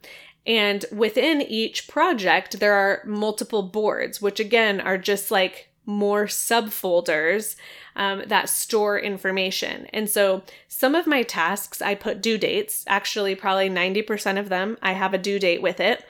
And 0.47 0.85
within 0.93 1.43
each 1.43 1.89
project, 1.89 2.61
there 2.61 2.75
are 2.75 3.03
multiple 3.05 3.63
boards, 3.63 4.23
which 4.23 4.41
again 4.41 4.81
are 4.81 4.99
just 4.99 5.31
like 5.31 5.69
more 5.85 6.27
subfolders 6.27 7.57
um, 7.95 8.23
that 8.27 8.49
store 8.49 8.99
information. 8.99 9.87
And 9.93 10.09
so 10.11 10.43
some 10.69 10.95
of 10.95 11.07
my 11.07 11.23
tasks, 11.23 11.81
I 11.81 11.95
put 11.95 12.21
due 12.21 12.39
dates. 12.39 12.85
Actually, 12.87 13.35
probably 13.35 13.71
90% 13.71 14.39
of 14.39 14.49
them, 14.49 14.77
I 14.83 14.93
have 14.93 15.15
a 15.15 15.19
due 15.19 15.39
date 15.39 15.63
with 15.63 15.81
it. 15.81 16.05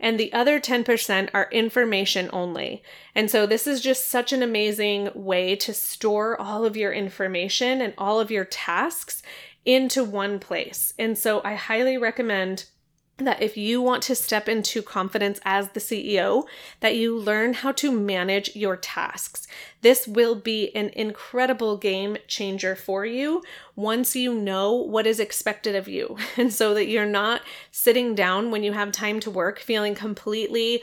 And 0.00 0.18
the 0.18 0.32
other 0.32 0.60
10% 0.60 1.30
are 1.34 1.48
information 1.50 2.30
only. 2.32 2.82
And 3.14 3.30
so 3.30 3.46
this 3.46 3.66
is 3.66 3.80
just 3.80 4.08
such 4.08 4.32
an 4.32 4.42
amazing 4.42 5.10
way 5.14 5.56
to 5.56 5.74
store 5.74 6.40
all 6.40 6.64
of 6.64 6.76
your 6.76 6.92
information 6.92 7.80
and 7.80 7.94
all 7.98 8.20
of 8.20 8.30
your 8.30 8.44
tasks 8.44 9.22
into 9.64 10.04
one 10.04 10.38
place. 10.38 10.94
And 10.98 11.18
so 11.18 11.42
I 11.44 11.54
highly 11.54 11.98
recommend 11.98 12.66
that 13.18 13.42
if 13.42 13.56
you 13.56 13.82
want 13.82 14.02
to 14.04 14.14
step 14.14 14.48
into 14.48 14.80
confidence 14.80 15.40
as 15.44 15.70
the 15.70 15.80
CEO, 15.80 16.46
that 16.80 16.96
you 16.96 17.16
learn 17.16 17.52
how 17.52 17.72
to 17.72 17.90
manage 17.92 18.54
your 18.54 18.76
tasks. 18.76 19.46
This 19.82 20.06
will 20.06 20.34
be 20.34 20.74
an 20.74 20.90
incredible 20.90 21.76
game 21.76 22.16
changer 22.26 22.76
for 22.76 23.04
you 23.04 23.42
once 23.76 24.14
you 24.14 24.32
know 24.32 24.72
what 24.72 25.06
is 25.06 25.20
expected 25.20 25.74
of 25.74 25.88
you. 25.88 26.16
And 26.38 26.52
so 26.52 26.72
that 26.74 26.86
you're 26.86 27.04
not 27.04 27.42
sitting 27.72 28.14
down 28.14 28.52
when 28.52 28.62
you 28.62 28.72
have 28.72 28.92
time 28.92 29.18
to 29.20 29.30
work 29.30 29.58
feeling 29.58 29.96
completely 29.96 30.82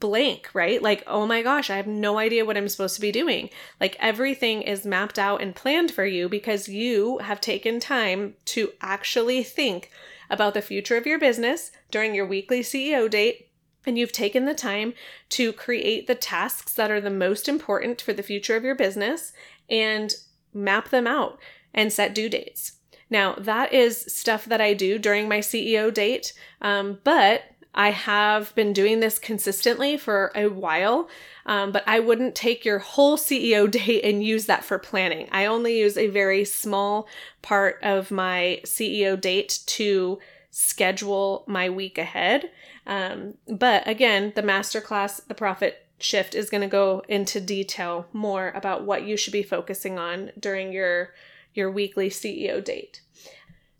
blank, 0.00 0.50
right? 0.52 0.82
Like, 0.82 1.02
oh 1.06 1.26
my 1.26 1.42
gosh, 1.42 1.70
I 1.70 1.76
have 1.76 1.86
no 1.86 2.18
idea 2.18 2.44
what 2.44 2.56
I'm 2.56 2.68
supposed 2.68 2.94
to 2.96 3.00
be 3.00 3.12
doing. 3.12 3.50
Like, 3.80 3.96
everything 3.98 4.62
is 4.62 4.86
mapped 4.86 5.18
out 5.18 5.42
and 5.42 5.54
planned 5.54 5.90
for 5.90 6.04
you 6.04 6.28
because 6.28 6.68
you 6.68 7.18
have 7.18 7.40
taken 7.40 7.80
time 7.80 8.34
to 8.46 8.72
actually 8.80 9.42
think 9.42 9.90
about 10.30 10.54
the 10.54 10.62
future 10.62 10.96
of 10.96 11.06
your 11.06 11.18
business 11.18 11.72
during 11.90 12.14
your 12.14 12.26
weekly 12.26 12.60
CEO 12.60 13.10
date. 13.10 13.50
And 13.86 13.96
you've 13.96 14.12
taken 14.12 14.46
the 14.46 14.54
time 14.54 14.94
to 15.30 15.52
create 15.52 16.06
the 16.06 16.16
tasks 16.16 16.72
that 16.74 16.90
are 16.90 17.00
the 17.00 17.10
most 17.10 17.48
important 17.48 18.02
for 18.02 18.12
the 18.12 18.22
future 18.22 18.56
of 18.56 18.64
your 18.64 18.74
business 18.74 19.32
and 19.70 20.12
map 20.52 20.88
them 20.88 21.06
out 21.06 21.38
and 21.72 21.92
set 21.92 22.14
due 22.14 22.28
dates. 22.28 22.72
Now, 23.08 23.34
that 23.34 23.72
is 23.72 23.98
stuff 23.98 24.44
that 24.46 24.60
I 24.60 24.74
do 24.74 24.98
during 24.98 25.28
my 25.28 25.38
CEO 25.38 25.92
date, 25.94 26.32
um, 26.60 26.98
but 27.04 27.42
I 27.76 27.90
have 27.90 28.54
been 28.54 28.72
doing 28.72 29.00
this 29.00 29.18
consistently 29.18 29.98
for 29.98 30.32
a 30.34 30.46
while, 30.46 31.08
um, 31.44 31.72
but 31.72 31.84
I 31.86 32.00
wouldn't 32.00 32.34
take 32.34 32.64
your 32.64 32.78
whole 32.78 33.18
CEO 33.18 33.70
day 33.70 34.00
and 34.02 34.24
use 34.24 34.46
that 34.46 34.64
for 34.64 34.78
planning. 34.78 35.28
I 35.30 35.44
only 35.46 35.78
use 35.78 35.98
a 35.98 36.08
very 36.08 36.44
small 36.44 37.06
part 37.42 37.78
of 37.82 38.10
my 38.10 38.60
CEO 38.64 39.20
date 39.20 39.60
to 39.66 40.18
schedule 40.50 41.44
my 41.46 41.68
week 41.68 41.98
ahead. 41.98 42.50
Um, 42.86 43.34
but 43.46 43.86
again, 43.86 44.32
the 44.34 44.42
masterclass, 44.42 45.26
the 45.26 45.34
profit 45.34 45.86
shift, 45.98 46.34
is 46.34 46.48
going 46.48 46.62
to 46.62 46.66
go 46.66 47.02
into 47.08 47.42
detail 47.42 48.06
more 48.14 48.52
about 48.54 48.84
what 48.84 49.02
you 49.02 49.18
should 49.18 49.34
be 49.34 49.42
focusing 49.42 49.98
on 49.98 50.30
during 50.38 50.72
your 50.72 51.10
your 51.52 51.70
weekly 51.70 52.08
CEO 52.08 52.62
date. 52.62 53.00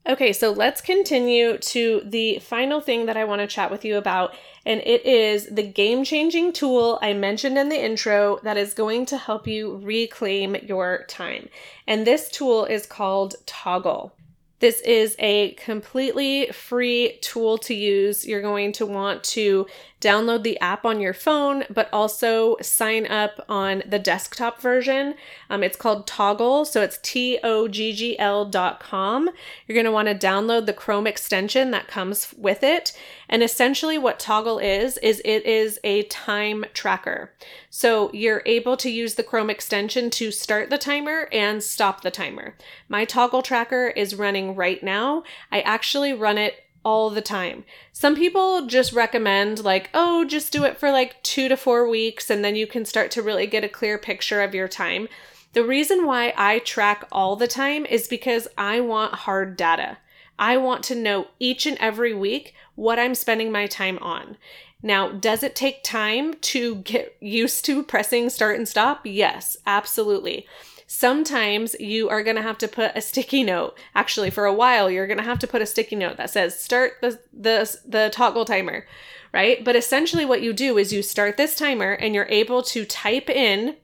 Okay, 0.09 0.33
so 0.33 0.53
let's 0.53 0.81
continue 0.81 1.59
to 1.59 2.01
the 2.05 2.39
final 2.39 2.81
thing 2.81 3.07
that 3.07 3.17
I 3.17 3.25
want 3.25 3.41
to 3.41 3.47
chat 3.49 3.73
with 3.73 3.85
you 3.85 3.97
about, 3.97 4.37
and 4.65 4.81
it 4.83 5.05
is 5.05 5.47
the 5.47 5.65
game 5.65 6.05
changing 6.05 6.53
tool 6.53 7.01
I 7.03 7.13
mentioned 7.13 7.59
in 7.59 7.71
the 7.71 7.85
intro 7.85 8.39
that 8.45 8.57
is 8.57 8.73
going 8.73 9.07
to 9.07 9.19
help 9.19 9.49
you 9.49 9.79
reclaim 9.79 10.55
your 10.63 11.07
time. 11.09 11.49
And 11.89 12.07
this 12.07 12.31
tool 12.31 12.67
is 12.67 12.87
called 12.87 13.35
Toggl. 13.47 14.13
This 14.61 14.81
is 14.83 15.17
a 15.19 15.55
completely 15.55 16.47
free 16.53 17.19
tool 17.21 17.59
to 17.59 17.75
use. 17.75 18.25
You're 18.25 18.43
going 18.43 18.73
to 18.75 18.87
want 18.87 19.25
to 19.25 19.67
download 20.01 20.43
the 20.43 20.61
app 20.61 20.85
on 20.85 21.01
your 21.01 21.15
phone, 21.15 21.65
but 21.71 21.89
also 21.93 22.57
sign 22.61 23.07
up 23.07 23.45
on 23.49 23.83
the 23.87 23.99
desktop 23.99 24.61
version. 24.61 25.15
Um, 25.49 25.63
it's 25.63 25.77
called 25.77 26.07
Toggl, 26.07 26.67
so 26.67 26.83
it's 26.83 26.99
T 27.03 27.39
O 27.43 27.67
G 27.67 27.93
G 27.93 28.19
L 28.19 28.45
dot 28.45 28.79
com. 28.79 29.31
You're 29.67 29.75
going 29.75 29.87
to 29.87 29.91
want 29.91 30.09
to 30.09 30.15
download 30.15 30.67
the 30.67 30.73
Chrome 30.73 31.07
extension 31.07 31.71
that 31.71 31.89
comes 31.89 32.35
with 32.37 32.63
it. 32.63 32.93
And 33.29 33.43
essentially, 33.43 33.97
what 33.99 34.21
Toggl 34.21 34.63
is, 34.63 34.99
is 34.99 35.23
it 35.25 35.45
is 35.47 35.81
a 35.83 36.03
time 36.05 36.67
tracker. 36.75 37.33
So 37.71 38.11
you're 38.13 38.43
able 38.47 38.77
to 38.79 38.91
use 38.91 39.15
the 39.15 39.23
Chrome 39.23 39.51
extension 39.51 40.11
to 40.11 40.31
start 40.31 40.71
the 40.71 40.79
timer 40.79 41.29
and 41.33 41.63
stop 41.63 42.03
the 42.03 42.11
timer. 42.11 42.57
My 42.89 43.07
Toggl 43.07 43.43
tracker 43.43 43.89
is 43.89 44.15
running 44.15 44.55
right 44.55 44.83
now. 44.83 45.25
I 45.51 45.63
actually 45.63 46.13
run 46.13 46.39
it 46.39 46.55
all 46.87 47.11
the 47.11 47.21
time. 47.21 47.65
Some 47.93 48.15
people 48.15 48.65
just 48.65 48.93
recommend, 48.93 49.65
like, 49.65 49.91
oh, 49.93 50.25
just 50.25 50.53
do 50.53 50.63
it 50.63 50.79
for 50.79 50.93
like 50.93 51.21
two 51.25 51.49
to 51.49 51.57
four 51.57 51.89
weeks 51.89 52.31
and 52.31 52.45
then 52.45 52.55
you 52.55 52.65
can 52.65 52.85
start 52.85 53.11
to 53.11 53.23
really 53.23 53.49
get 53.49 53.65
a 53.65 53.69
clear 53.69 53.99
picture 53.99 54.41
of 54.41 54.55
your 54.55 54.69
time. 54.69 55.09
The 55.53 55.65
reason 55.65 56.07
why 56.07 56.33
I 56.37 56.61
track 56.61 57.05
all 57.11 57.35
the 57.35 57.49
time 57.49 57.87
is 57.87 58.07
because 58.07 58.47
I 58.57 58.79
want 58.79 59.15
hard 59.15 59.57
data. 59.57 59.99
I 60.39 60.59
want 60.59 60.85
to 60.85 60.95
know 60.95 61.27
each 61.41 61.67
and 61.67 61.77
every 61.79 62.15
week 62.15 62.55
what 62.77 63.01
I'm 63.01 63.17
spending 63.17 63.51
my 63.51 63.67
time 63.67 63.99
on. 63.99 64.37
Now, 64.81 65.11
does 65.11 65.43
it 65.43 65.57
take 65.57 65.83
time 65.83 66.35
to 66.35 66.77
get 66.77 67.17
used 67.21 67.65
to 67.65 67.83
pressing 67.83 68.31
start 68.31 68.59
and 68.59 68.69
stop? 68.69 69.01
Yes, 69.03 69.57
absolutely 69.67 70.47
sometimes 70.87 71.75
you 71.81 72.09
are 72.09 72.23
going 72.23 72.37
to 72.37 72.43
have 72.43 72.59
to 72.59 72.69
put 72.69 72.93
a 72.95 73.01
sticky 73.01 73.43
note. 73.43 73.77
Actually, 73.95 74.31
for 74.31 74.45
a 74.45 74.55
while, 74.55 74.91
you're 74.91 75.07
going 75.07 75.19
to 75.19 75.25
have 75.25 75.39
to 75.41 75.47
put 75.47 75.63
a 75.63 75.67
sticky 75.67 75.97
note 75.97 76.17
that 76.17 76.31
says 76.31 76.59
start 76.59 76.95
the, 77.01 77.19
the, 77.33 77.79
the 77.87 78.13
Toggl 78.15 78.47
timer, 78.47 78.87
right? 79.33 79.65
But 79.65 79.77
essentially, 79.77 80.25
what 80.25 80.43
you 80.43 80.53
do 80.53 80.79
is 80.79 80.93
you 80.93 81.03
start 81.03 81.37
this 81.37 81.57
timer 81.57 81.93
and 81.93 82.15
you're 82.15 82.27
able 82.29 82.63
to 82.65 82.85
type 82.85 83.29
in 83.29 83.77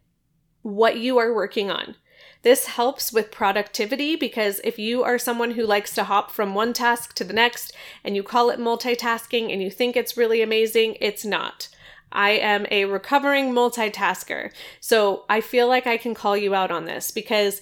what 0.63 0.99
you 0.99 1.19
are 1.19 1.35
working 1.35 1.71
on. 1.71 1.97
This 2.43 2.67
helps 2.67 3.13
with 3.13 3.31
productivity 3.31 4.17
because 4.17 4.61
if 4.65 4.79
you 4.79 5.05
are 5.05 5.19
someone 5.19 5.53
who 5.53 5.65
likes 5.65 5.95
to 5.95 6.05
hop 6.05 6.33
from 6.33 6.55
one 6.55 6.73
task 6.73 7.15
to 7.15 7.25
the 7.25 7.33
next 7.33 7.73
and 8.03 8.17
you 8.17 8.25
call 8.25 8.51
it 8.51 8.59
multitasking 8.59 9.53
and 9.53 9.63
you 9.63 9.71
think 9.71 9.97
it's 9.97 10.17
really 10.17 10.43
amazing, 10.43 10.97
it's 11.01 11.25
not. 11.25 11.69
I 12.13 12.31
am 12.31 12.67
a 12.71 12.85
recovering 12.85 13.53
multitasker. 13.53 14.53
So 14.81 15.25
I 15.29 15.41
feel 15.41 15.69
like 15.69 15.87
I 15.87 15.97
can 15.97 16.15
call 16.15 16.37
you 16.37 16.55
out 16.55 16.71
on 16.71 16.85
this 16.85 17.11
because 17.11 17.61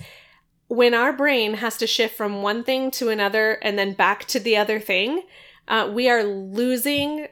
when 0.69 0.95
our 0.95 1.13
brain 1.13 1.55
has 1.55 1.77
to 1.79 1.87
shift 1.87 2.17
from 2.17 2.43
one 2.43 2.63
thing 2.63 2.91
to 2.93 3.09
another 3.09 3.53
and 3.63 3.79
then 3.79 3.93
back 3.93 4.27
to 4.27 4.41
the 4.41 4.57
other 4.57 4.79
thing, 4.79 5.23
uh, 5.67 5.91
we 5.93 6.09
are 6.09 6.23
losing 6.23 7.27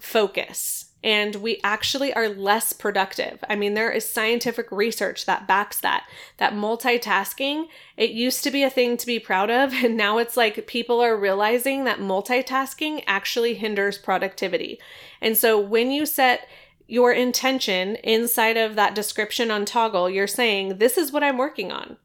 focus 0.00 0.85
and 1.04 1.36
we 1.36 1.60
actually 1.62 2.12
are 2.14 2.28
less 2.28 2.72
productive. 2.72 3.44
I 3.48 3.56
mean, 3.56 3.74
there 3.74 3.90
is 3.90 4.08
scientific 4.08 4.70
research 4.72 5.26
that 5.26 5.46
backs 5.46 5.80
that. 5.80 6.08
That 6.38 6.54
multitasking, 6.54 7.66
it 7.96 8.10
used 8.10 8.42
to 8.44 8.50
be 8.50 8.62
a 8.62 8.70
thing 8.70 8.96
to 8.96 9.06
be 9.06 9.18
proud 9.18 9.50
of, 9.50 9.72
and 9.84 9.96
now 9.96 10.18
it's 10.18 10.36
like 10.36 10.66
people 10.66 11.00
are 11.00 11.16
realizing 11.16 11.84
that 11.84 12.00
multitasking 12.00 13.04
actually 13.06 13.54
hinders 13.54 13.98
productivity. 13.98 14.78
And 15.20 15.36
so 15.36 15.60
when 15.60 15.90
you 15.90 16.06
set 16.06 16.48
your 16.88 17.12
intention 17.12 17.96
inside 17.96 18.56
of 18.56 18.76
that 18.76 18.94
description 18.94 19.50
on 19.50 19.64
Toggl, 19.64 20.12
you're 20.12 20.26
saying, 20.26 20.78
This 20.78 20.96
is 20.96 21.12
what 21.12 21.22
I'm 21.22 21.38
working 21.38 21.72
on 21.72 21.96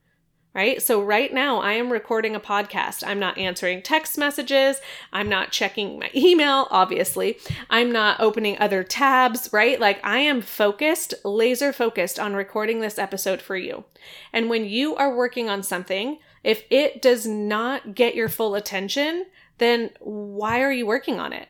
right? 0.54 0.82
So, 0.82 1.02
right 1.02 1.34
now, 1.34 1.60
I 1.60 1.74
am 1.74 1.92
recording 1.92 2.36
a 2.36 2.40
podcast. 2.40 3.06
I'm 3.06 3.20
not 3.20 3.38
answering 3.38 3.82
text 3.82 4.18
messages. 4.18 4.82
I'm 5.14 5.30
not 5.30 5.52
checking 5.52 6.00
my 6.00 6.10
email, 6.16 6.68
obviously. 6.72 7.38
I'm 7.70 7.92
not 7.92 8.20
opening 8.20 8.58
other 8.60 8.84
tabs, 8.84 9.50
right? 9.54 9.80
Like, 9.80 10.00
I 10.04 10.20
am 10.20 10.42
focused, 10.42 11.14
laser 11.24 11.72
focused 11.72 12.20
on 12.20 12.34
recording 12.34 12.82
this 12.82 13.00
episode 13.00 13.42
for 13.42 13.56
you. 13.56 13.86
And 14.34 14.50
when 14.50 14.66
you 14.66 14.96
are 14.96 15.16
working 15.16 15.50
on 15.50 15.64
something, 15.64 16.20
if 16.44 16.64
it 16.70 17.02
does 17.02 17.26
not 17.26 17.96
get 17.96 18.16
your 18.16 18.30
full 18.30 18.56
attention, 18.56 19.26
then 19.60 19.92
why 20.00 20.62
are 20.62 20.72
you 20.72 20.86
working 20.86 21.20
on 21.20 21.34
it? 21.34 21.48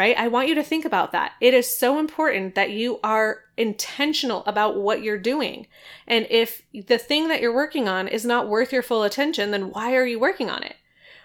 Right? 0.00 0.16
I 0.16 0.28
want 0.28 0.48
you 0.48 0.54
to 0.54 0.62
think 0.62 0.86
about 0.86 1.12
that. 1.12 1.32
It 1.42 1.52
is 1.52 1.68
so 1.68 1.98
important 1.98 2.54
that 2.54 2.70
you 2.70 3.00
are 3.04 3.40
intentional 3.58 4.42
about 4.46 4.80
what 4.80 5.02
you're 5.02 5.18
doing. 5.18 5.66
And 6.06 6.26
if 6.30 6.62
the 6.72 6.96
thing 6.96 7.28
that 7.28 7.42
you're 7.42 7.54
working 7.54 7.86
on 7.86 8.08
is 8.08 8.24
not 8.24 8.48
worth 8.48 8.72
your 8.72 8.82
full 8.82 9.02
attention, 9.02 9.50
then 9.50 9.72
why 9.72 9.94
are 9.94 10.06
you 10.06 10.18
working 10.18 10.48
on 10.48 10.62
it? 10.62 10.76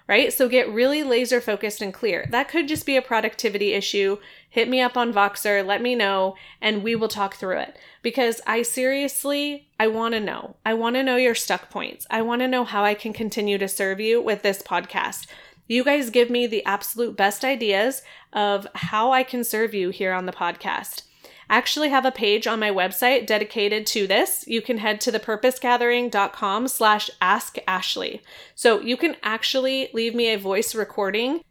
Right? 0.09 0.33
So 0.33 0.49
get 0.49 0.69
really 0.69 1.03
laser 1.03 1.39
focused 1.39 1.81
and 1.81 1.93
clear. 1.93 2.27
That 2.31 2.49
could 2.49 2.67
just 2.67 2.85
be 2.85 2.97
a 2.97 3.01
productivity 3.01 3.71
issue. 3.71 4.17
Hit 4.49 4.67
me 4.67 4.81
up 4.81 4.97
on 4.97 5.13
Voxer, 5.13 5.65
let 5.65 5.81
me 5.81 5.95
know, 5.95 6.35
and 6.59 6.83
we 6.83 6.95
will 6.95 7.07
talk 7.07 7.35
through 7.35 7.59
it. 7.59 7.77
Because 8.01 8.41
I 8.45 8.61
seriously, 8.61 9.69
I 9.79 9.87
want 9.87 10.15
to 10.15 10.19
know. 10.19 10.57
I 10.65 10.73
want 10.73 10.97
to 10.97 11.03
know 11.03 11.15
your 11.15 11.33
stuck 11.33 11.69
points. 11.69 12.05
I 12.09 12.21
want 12.23 12.41
to 12.41 12.47
know 12.49 12.65
how 12.65 12.83
I 12.83 12.93
can 12.93 13.13
continue 13.13 13.57
to 13.57 13.69
serve 13.69 14.01
you 14.01 14.21
with 14.21 14.41
this 14.41 14.61
podcast. 14.61 15.27
You 15.67 15.83
guys 15.83 16.09
give 16.09 16.29
me 16.29 16.45
the 16.47 16.63
absolute 16.65 17.17
best 17.17 17.43
ideas 17.43 18.01
of 18.33 18.67
how 18.75 19.11
I 19.11 19.23
can 19.23 19.43
serve 19.43 19.73
you 19.73 19.89
here 19.89 20.13
on 20.13 20.25
the 20.25 20.31
podcast. 20.31 21.03
I 21.49 21.57
actually 21.57 21.89
have 21.89 22.05
a 22.05 22.11
page 22.11 22.47
on 22.47 22.59
my 22.59 22.71
website 22.71 23.27
dedicated 23.27 23.85
to 23.87 24.07
this. 24.07 24.47
You 24.47 24.61
can 24.61 24.79
head 24.79 24.99
to 25.01 25.11
thepurposegathering.com 25.11 26.67
slash 26.67 27.09
ask 27.21 27.57
Ashley. 27.67 28.21
So 28.55 28.79
you 28.81 28.97
can 28.97 29.15
actually 29.21 29.89
leave 29.93 30.15
me 30.15 30.33
a 30.33 30.39
voice 30.39 30.73
recording 30.73 31.41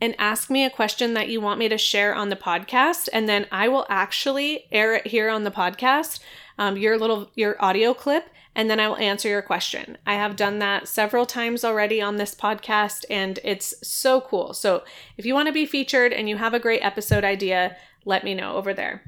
and 0.00 0.14
ask 0.18 0.50
me 0.50 0.64
a 0.64 0.70
question 0.70 1.14
that 1.14 1.28
you 1.28 1.40
want 1.40 1.58
me 1.58 1.68
to 1.68 1.78
share 1.78 2.14
on 2.14 2.28
the 2.28 2.36
podcast. 2.36 3.08
And 3.12 3.28
then 3.28 3.46
I 3.52 3.68
will 3.68 3.86
actually 3.88 4.66
air 4.72 4.94
it 4.94 5.06
here 5.06 5.28
on 5.28 5.44
the 5.44 5.50
podcast, 5.50 6.20
um, 6.58 6.76
your 6.76 6.98
little, 6.98 7.30
your 7.34 7.62
audio 7.62 7.94
clip 7.94 8.28
and 8.54 8.68
then 8.68 8.78
I 8.78 8.88
will 8.88 8.96
answer 8.96 9.28
your 9.28 9.42
question. 9.42 9.96
I 10.06 10.14
have 10.14 10.36
done 10.36 10.58
that 10.58 10.88
several 10.88 11.26
times 11.26 11.64
already 11.64 12.02
on 12.02 12.16
this 12.16 12.34
podcast, 12.34 13.04
and 13.08 13.38
it's 13.42 13.74
so 13.86 14.20
cool. 14.20 14.52
So 14.54 14.82
if 15.16 15.24
you 15.24 15.34
want 15.34 15.46
to 15.46 15.52
be 15.52 15.66
featured 15.66 16.12
and 16.12 16.28
you 16.28 16.36
have 16.36 16.54
a 16.54 16.60
great 16.60 16.80
episode 16.80 17.24
idea, 17.24 17.76
let 18.04 18.24
me 18.24 18.34
know 18.34 18.56
over 18.56 18.74
there. 18.74 19.02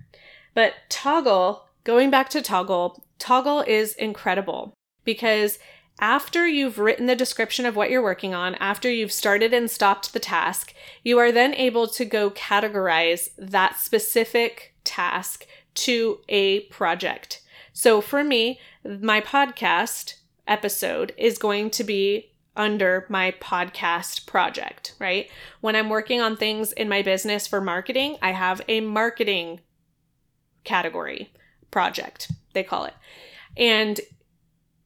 But 0.54 0.74
Toggl, 0.88 1.62
going 1.85 2.11
back 2.11 2.28
to 2.30 2.40
Toggl, 2.40 3.02
Toggl 3.18 3.66
is 3.66 3.94
incredible 3.94 4.72
because 5.04 5.59
After 6.00 6.46
you've 6.46 6.78
written 6.78 7.07
the 7.07 7.14
description 7.14 7.66
of 7.66 7.76
what 7.76 7.88
you're 7.88 8.02
working 8.02 8.35
on, 8.35 8.57
after 8.57 8.90
you've 8.90 9.12
started 9.12 9.54
and 9.54 9.70
stopped 9.70 10.12
the 10.12 10.18
task, 10.18 10.74
you 11.04 11.18
are 11.18 11.30
then 11.30 11.54
able 11.54 11.87
to 11.88 12.04
go 12.04 12.30
categorize 12.30 13.28
that 13.38 13.78
specific 13.78 14.74
task 14.83 15.46
to 15.74 16.18
a 16.28 16.61
project. 16.62 17.42
So 17.74 18.00
for 18.00 18.22
me, 18.22 18.60
my 18.84 19.20
podcast 19.20 20.14
episode 20.46 21.12
is 21.18 21.38
going 21.38 21.70
to 21.70 21.82
be 21.82 22.30
under 22.56 23.04
my 23.08 23.32
podcast 23.40 24.26
project, 24.26 24.94
right? 25.00 25.28
When 25.60 25.74
I'm 25.74 25.88
working 25.88 26.20
on 26.20 26.37
things 26.37 26.70
in 26.70 26.88
my 26.88 27.02
business 27.02 27.48
for 27.48 27.60
marketing, 27.60 28.16
I 28.22 28.30
have 28.30 28.62
a 28.68 28.80
marketing 28.80 29.60
category 30.62 31.32
project, 31.72 32.30
they 32.52 32.62
call 32.62 32.84
it. 32.84 32.94
And 33.56 34.00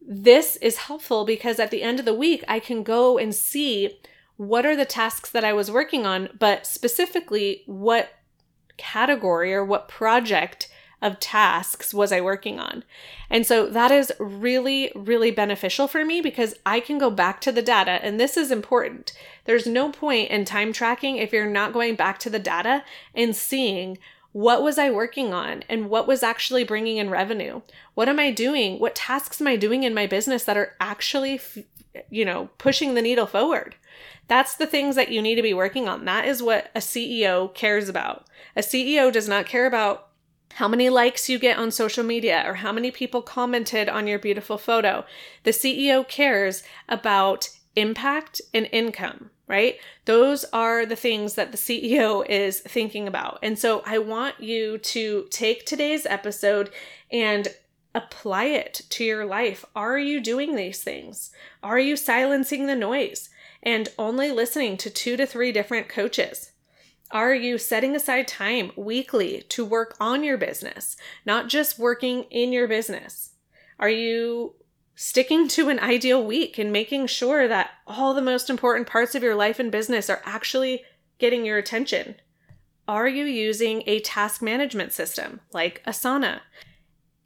this 0.00 0.56
is 0.56 0.78
helpful 0.78 1.26
because 1.26 1.58
at 1.58 1.70
the 1.70 1.82
end 1.82 1.98
of 1.98 2.06
the 2.06 2.14
week, 2.14 2.42
I 2.48 2.58
can 2.58 2.82
go 2.82 3.18
and 3.18 3.34
see 3.34 3.98
what 4.38 4.64
are 4.64 4.76
the 4.76 4.86
tasks 4.86 5.30
that 5.30 5.44
I 5.44 5.52
was 5.52 5.70
working 5.70 6.06
on, 6.06 6.30
but 6.38 6.66
specifically 6.66 7.64
what 7.66 8.08
category 8.78 9.52
or 9.52 9.62
what 9.62 9.88
project 9.88 10.67
of 11.00 11.20
tasks 11.20 11.94
was 11.94 12.12
I 12.12 12.20
working 12.20 12.58
on? 12.58 12.84
And 13.30 13.46
so 13.46 13.68
that 13.68 13.90
is 13.90 14.12
really, 14.18 14.90
really 14.94 15.30
beneficial 15.30 15.88
for 15.88 16.04
me 16.04 16.20
because 16.20 16.54
I 16.66 16.80
can 16.80 16.98
go 16.98 17.10
back 17.10 17.40
to 17.42 17.52
the 17.52 17.62
data. 17.62 18.00
And 18.02 18.18
this 18.18 18.36
is 18.36 18.50
important. 18.50 19.12
There's 19.44 19.66
no 19.66 19.90
point 19.90 20.30
in 20.30 20.44
time 20.44 20.72
tracking 20.72 21.16
if 21.16 21.32
you're 21.32 21.46
not 21.46 21.72
going 21.72 21.94
back 21.94 22.18
to 22.20 22.30
the 22.30 22.38
data 22.38 22.84
and 23.14 23.34
seeing 23.34 23.98
what 24.32 24.62
was 24.62 24.78
I 24.78 24.90
working 24.90 25.32
on 25.32 25.64
and 25.68 25.88
what 25.88 26.06
was 26.06 26.22
actually 26.22 26.64
bringing 26.64 26.98
in 26.98 27.10
revenue? 27.10 27.62
What 27.94 28.08
am 28.08 28.20
I 28.20 28.30
doing? 28.30 28.78
What 28.78 28.94
tasks 28.94 29.40
am 29.40 29.46
I 29.46 29.56
doing 29.56 29.82
in 29.82 29.94
my 29.94 30.06
business 30.06 30.44
that 30.44 30.56
are 30.56 30.76
actually, 30.80 31.40
you 32.10 32.24
know, 32.24 32.50
pushing 32.58 32.94
the 32.94 33.02
needle 33.02 33.26
forward? 33.26 33.74
That's 34.28 34.54
the 34.54 34.66
things 34.66 34.94
that 34.96 35.10
you 35.10 35.22
need 35.22 35.36
to 35.36 35.42
be 35.42 35.54
working 35.54 35.88
on. 35.88 36.04
That 36.04 36.26
is 36.26 36.42
what 36.42 36.70
a 36.74 36.80
CEO 36.80 37.52
cares 37.54 37.88
about. 37.88 38.26
A 38.54 38.60
CEO 38.60 39.10
does 39.10 39.28
not 39.28 39.46
care 39.46 39.66
about 39.66 40.07
how 40.54 40.68
many 40.68 40.88
likes 40.88 41.28
you 41.28 41.38
get 41.38 41.58
on 41.58 41.70
social 41.70 42.04
media 42.04 42.42
or 42.46 42.54
how 42.54 42.72
many 42.72 42.90
people 42.90 43.22
commented 43.22 43.88
on 43.88 44.06
your 44.06 44.18
beautiful 44.18 44.58
photo. 44.58 45.04
The 45.44 45.50
CEO 45.50 46.06
cares 46.06 46.62
about 46.88 47.50
impact 47.76 48.40
and 48.52 48.68
income, 48.72 49.30
right? 49.46 49.76
Those 50.04 50.44
are 50.52 50.84
the 50.84 50.96
things 50.96 51.34
that 51.34 51.52
the 51.52 51.58
CEO 51.58 52.28
is 52.28 52.60
thinking 52.60 53.06
about. 53.06 53.38
And 53.42 53.58
so 53.58 53.82
I 53.86 53.98
want 53.98 54.40
you 54.40 54.78
to 54.78 55.26
take 55.30 55.64
today's 55.64 56.06
episode 56.06 56.70
and 57.10 57.48
apply 57.94 58.44
it 58.44 58.82
to 58.90 59.04
your 59.04 59.24
life. 59.24 59.64
Are 59.74 59.98
you 59.98 60.20
doing 60.20 60.56
these 60.56 60.82
things? 60.82 61.30
Are 61.62 61.78
you 61.78 61.96
silencing 61.96 62.66
the 62.66 62.76
noise 62.76 63.30
and 63.62 63.88
only 63.98 64.30
listening 64.30 64.76
to 64.78 64.90
two 64.90 65.16
to 65.16 65.26
three 65.26 65.52
different 65.52 65.88
coaches? 65.88 66.52
Are 67.10 67.34
you 67.34 67.56
setting 67.56 67.96
aside 67.96 68.28
time 68.28 68.70
weekly 68.76 69.42
to 69.48 69.64
work 69.64 69.96
on 69.98 70.22
your 70.22 70.36
business, 70.36 70.96
not 71.24 71.48
just 71.48 71.78
working 71.78 72.24
in 72.24 72.52
your 72.52 72.68
business? 72.68 73.32
Are 73.78 73.88
you 73.88 74.54
sticking 74.94 75.48
to 75.48 75.68
an 75.68 75.78
ideal 75.78 76.22
week 76.22 76.58
and 76.58 76.72
making 76.72 77.06
sure 77.06 77.48
that 77.48 77.70
all 77.86 78.12
the 78.12 78.20
most 78.20 78.50
important 78.50 78.86
parts 78.86 79.14
of 79.14 79.22
your 79.22 79.36
life 79.36 79.58
and 79.58 79.72
business 79.72 80.10
are 80.10 80.20
actually 80.24 80.82
getting 81.18 81.46
your 81.46 81.56
attention? 81.56 82.16
Are 82.86 83.08
you 83.08 83.24
using 83.24 83.84
a 83.86 84.00
task 84.00 84.42
management 84.42 84.92
system 84.92 85.40
like 85.52 85.82
Asana? 85.86 86.40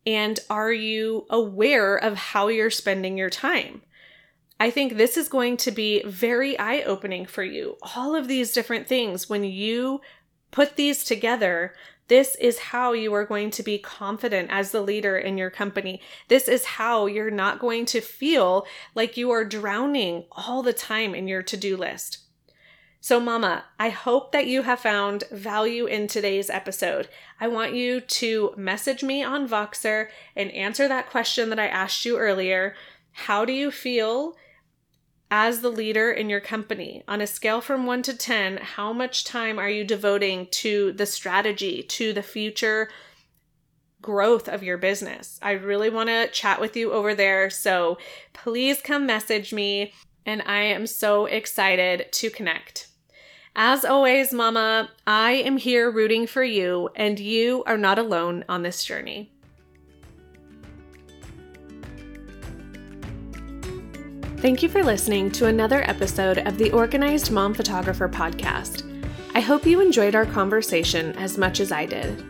And 0.07 0.39
are 0.51 0.73
you 0.73 1.27
aware 1.31 1.97
of 1.97 2.17
how 2.17 2.49
you're 2.49 2.71
spending 2.71 3.17
your 3.17 3.31
time? 3.31 3.83
I 4.63 4.71
think 4.71 4.97
this 4.97 5.17
is 5.17 5.29
going 5.29 5.57
to 5.57 5.73
be 5.73 6.05
very 6.05 6.57
eye 6.57 6.83
opening 6.83 7.27
for 7.27 7.43
you. 7.43 7.79
All 7.97 8.15
of 8.15 8.29
these 8.29 8.53
different 8.53 8.87
things, 8.87 9.29
when 9.29 9.43
you 9.43 10.01
put 10.53 10.77
these 10.77 11.03
together, 11.03 11.75
this 12.07 12.37
is 12.37 12.61
how 12.61 12.93
you 12.93 13.13
are 13.13 13.25
going 13.25 13.51
to 13.51 13.65
be 13.65 13.79
confident 13.79 14.51
as 14.53 14.71
the 14.71 14.81
leader 14.81 15.19
in 15.19 15.37
your 15.37 15.51
company. 15.51 16.01
This 16.29 16.47
is 16.47 16.65
how 16.65 17.07
you're 17.07 17.29
not 17.29 17.59
going 17.59 17.87
to 17.87 18.01
feel 18.01 18.65
like 18.95 19.17
you 19.17 19.33
are 19.33 19.45
drowning 19.45 20.27
all 20.31 20.63
the 20.63 20.73
time 20.73 21.13
in 21.13 21.27
your 21.27 21.43
to 21.43 21.57
do 21.57 21.77
list. 21.77 22.19
So, 23.01 23.19
Mama, 23.19 23.65
I 23.81 23.89
hope 23.89 24.31
that 24.31 24.47
you 24.47 24.63
have 24.63 24.79
found 24.79 25.25
value 25.33 25.87
in 25.87 26.07
today's 26.07 26.49
episode. 26.49 27.09
I 27.41 27.49
want 27.49 27.75
you 27.75 28.01
to 28.01 28.55
message 28.57 29.03
me 29.03 29.25
on 29.25 29.49
Voxer 29.49 30.07
and 30.37 30.53
answer 30.53 30.87
that 30.87 31.11
question 31.11 31.51
that 31.51 31.59
I 31.59 31.67
asked 31.67 32.05
you 32.05 32.17
earlier. 32.17 32.77
How 33.11 33.45
do 33.45 33.53
you 33.53 33.73
feel 33.73 34.37
as 35.35 35.63
the 35.63 35.71
leader 35.71 36.13
in 36.13 36.29
your 36.29 36.43
company, 36.43 37.03
on 37.09 37.23
a 37.23 37.27
scale 37.27 37.63
from 37.63 37.87
1 37.87 38.03
to 38.03 38.15
10, 38.15 38.59
how 38.59 38.93
much 38.93 39.25
time 39.25 39.59
are 39.59 39.71
you 39.71 39.83
devoting 39.83 40.47
to 40.51 40.93
the 40.93 41.07
strategy, 41.07 41.83
to 41.83 42.13
the 42.13 42.23
future 42.23 42.91
growth 44.03 44.47
of 44.47 44.63
your 44.63 44.77
business? 44.77 45.39
I 45.41 45.53
really 45.53 45.89
want 45.89 46.11
to 46.11 46.29
chat 46.29 46.61
with 46.61 46.77
you 46.77 46.93
over 46.93 47.15
there. 47.15 47.49
So 47.49 47.97
please 48.35 48.83
come 48.83 49.07
message 49.07 49.55
me, 49.55 49.95
and 50.27 50.43
I 50.43 50.65
am 50.65 50.87
so 50.87 51.25
excited 51.25 52.13
to 52.13 52.29
connect. 52.29 52.89
As 53.57 53.87
always, 53.87 54.35
Mama, 54.35 54.91
I 55.07 55.33
am 55.33 55.57
here 55.57 55.91
rooting 55.91 56.27
for 56.27 56.45
you, 56.45 56.91
and 56.95 57.19
you 57.19 57.65
are 57.67 57.79
not 57.79 57.99
alone 57.99 58.45
on 58.51 58.65
this 58.65 58.85
journey. 58.85 59.33
Thank 64.43 64.61
you 64.61 64.69
for 64.69 64.83
listening 64.83 65.31
to 65.33 65.47
another 65.47 65.89
episode 65.89 66.39
of 66.39 66.59
the 66.59 66.73
Organized 66.73 67.31
Mom 67.31 67.55
Photographer 67.55 68.09
podcast. 68.09 68.83
I 69.37 69.41
hope 69.41 69.65
you 69.65 69.81
enjoyed 69.81 70.17
our 70.17 70.27
conversation 70.27 71.13
as 71.13 71.39
much 71.39 71.61
as 71.61 71.71
I 71.71 71.87
did. 71.87 72.21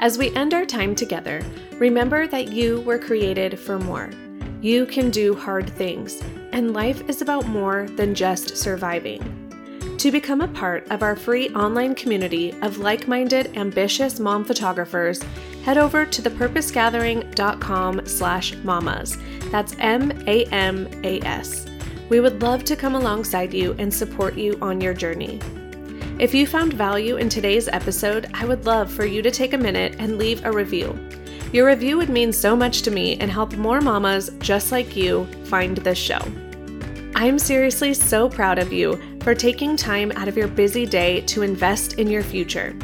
As 0.00 0.18
we 0.18 0.36
end 0.36 0.52
our 0.52 0.66
time 0.66 0.94
together, 0.94 1.42
remember 1.78 2.26
that 2.26 2.52
you 2.52 2.82
were 2.82 2.98
created 2.98 3.58
for 3.58 3.78
more. 3.78 4.10
You 4.60 4.84
can 4.84 5.08
do 5.08 5.34
hard 5.34 5.70
things, 5.70 6.22
and 6.52 6.74
life 6.74 7.08
is 7.08 7.22
about 7.22 7.46
more 7.46 7.88
than 7.96 8.14
just 8.14 8.58
surviving. 8.58 9.96
To 9.96 10.10
become 10.10 10.42
a 10.42 10.48
part 10.48 10.86
of 10.90 11.02
our 11.02 11.16
free 11.16 11.48
online 11.54 11.94
community 11.94 12.52
of 12.60 12.76
like 12.76 13.08
minded, 13.08 13.56
ambitious 13.56 14.20
mom 14.20 14.44
photographers, 14.44 15.22
head 15.64 15.78
over 15.78 16.04
to 16.04 16.20
thepurposegathering.com 16.20 18.04
slash 18.04 18.54
mamas. 18.56 19.16
That's 19.50 19.74
M 19.78 20.10
A 20.26 20.44
M 20.46 20.88
A 21.04 21.20
S. 21.22 21.66
We 22.08 22.20
would 22.20 22.42
love 22.42 22.64
to 22.64 22.76
come 22.76 22.94
alongside 22.94 23.54
you 23.54 23.74
and 23.78 23.92
support 23.92 24.36
you 24.36 24.58
on 24.60 24.80
your 24.80 24.94
journey. 24.94 25.40
If 26.18 26.34
you 26.34 26.46
found 26.46 26.74
value 26.74 27.16
in 27.16 27.28
today's 27.28 27.68
episode, 27.68 28.28
I 28.34 28.44
would 28.44 28.66
love 28.66 28.92
for 28.92 29.06
you 29.06 29.22
to 29.22 29.30
take 29.30 29.54
a 29.54 29.58
minute 29.58 29.96
and 29.98 30.18
leave 30.18 30.44
a 30.44 30.52
review. 30.52 30.98
Your 31.52 31.66
review 31.66 31.96
would 31.96 32.10
mean 32.10 32.32
so 32.32 32.54
much 32.54 32.82
to 32.82 32.90
me 32.90 33.16
and 33.18 33.30
help 33.30 33.54
more 33.54 33.80
mamas 33.80 34.30
just 34.38 34.70
like 34.70 34.96
you 34.96 35.26
find 35.44 35.78
this 35.78 35.98
show. 35.98 36.20
I'm 37.14 37.38
seriously 37.38 37.94
so 37.94 38.28
proud 38.28 38.58
of 38.58 38.72
you 38.72 39.00
for 39.22 39.34
taking 39.34 39.76
time 39.76 40.12
out 40.12 40.28
of 40.28 40.36
your 40.36 40.48
busy 40.48 40.86
day 40.86 41.22
to 41.22 41.42
invest 41.42 41.94
in 41.94 42.08
your 42.08 42.22
future. 42.22 42.76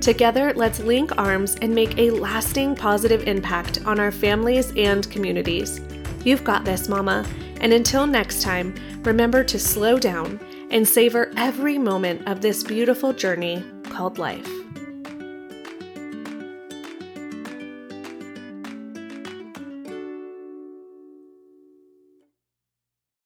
Together, 0.00 0.52
let's 0.54 0.78
link 0.80 1.16
arms 1.18 1.56
and 1.62 1.74
make 1.74 1.98
a 1.98 2.10
lasting 2.10 2.76
positive 2.76 3.26
impact 3.26 3.80
on 3.86 3.98
our 3.98 4.12
families 4.12 4.72
and 4.76 5.10
communities. 5.10 5.80
You've 6.24 6.44
got 6.44 6.64
this, 6.64 6.88
Mama. 6.88 7.26
And 7.60 7.72
until 7.72 8.06
next 8.06 8.42
time, 8.42 8.74
remember 9.02 9.44
to 9.44 9.58
slow 9.58 9.98
down 9.98 10.40
and 10.70 10.86
savor 10.86 11.30
every 11.36 11.78
moment 11.78 12.26
of 12.26 12.40
this 12.40 12.62
beautiful 12.62 13.12
journey 13.12 13.64
called 13.90 14.18
life. 14.18 14.63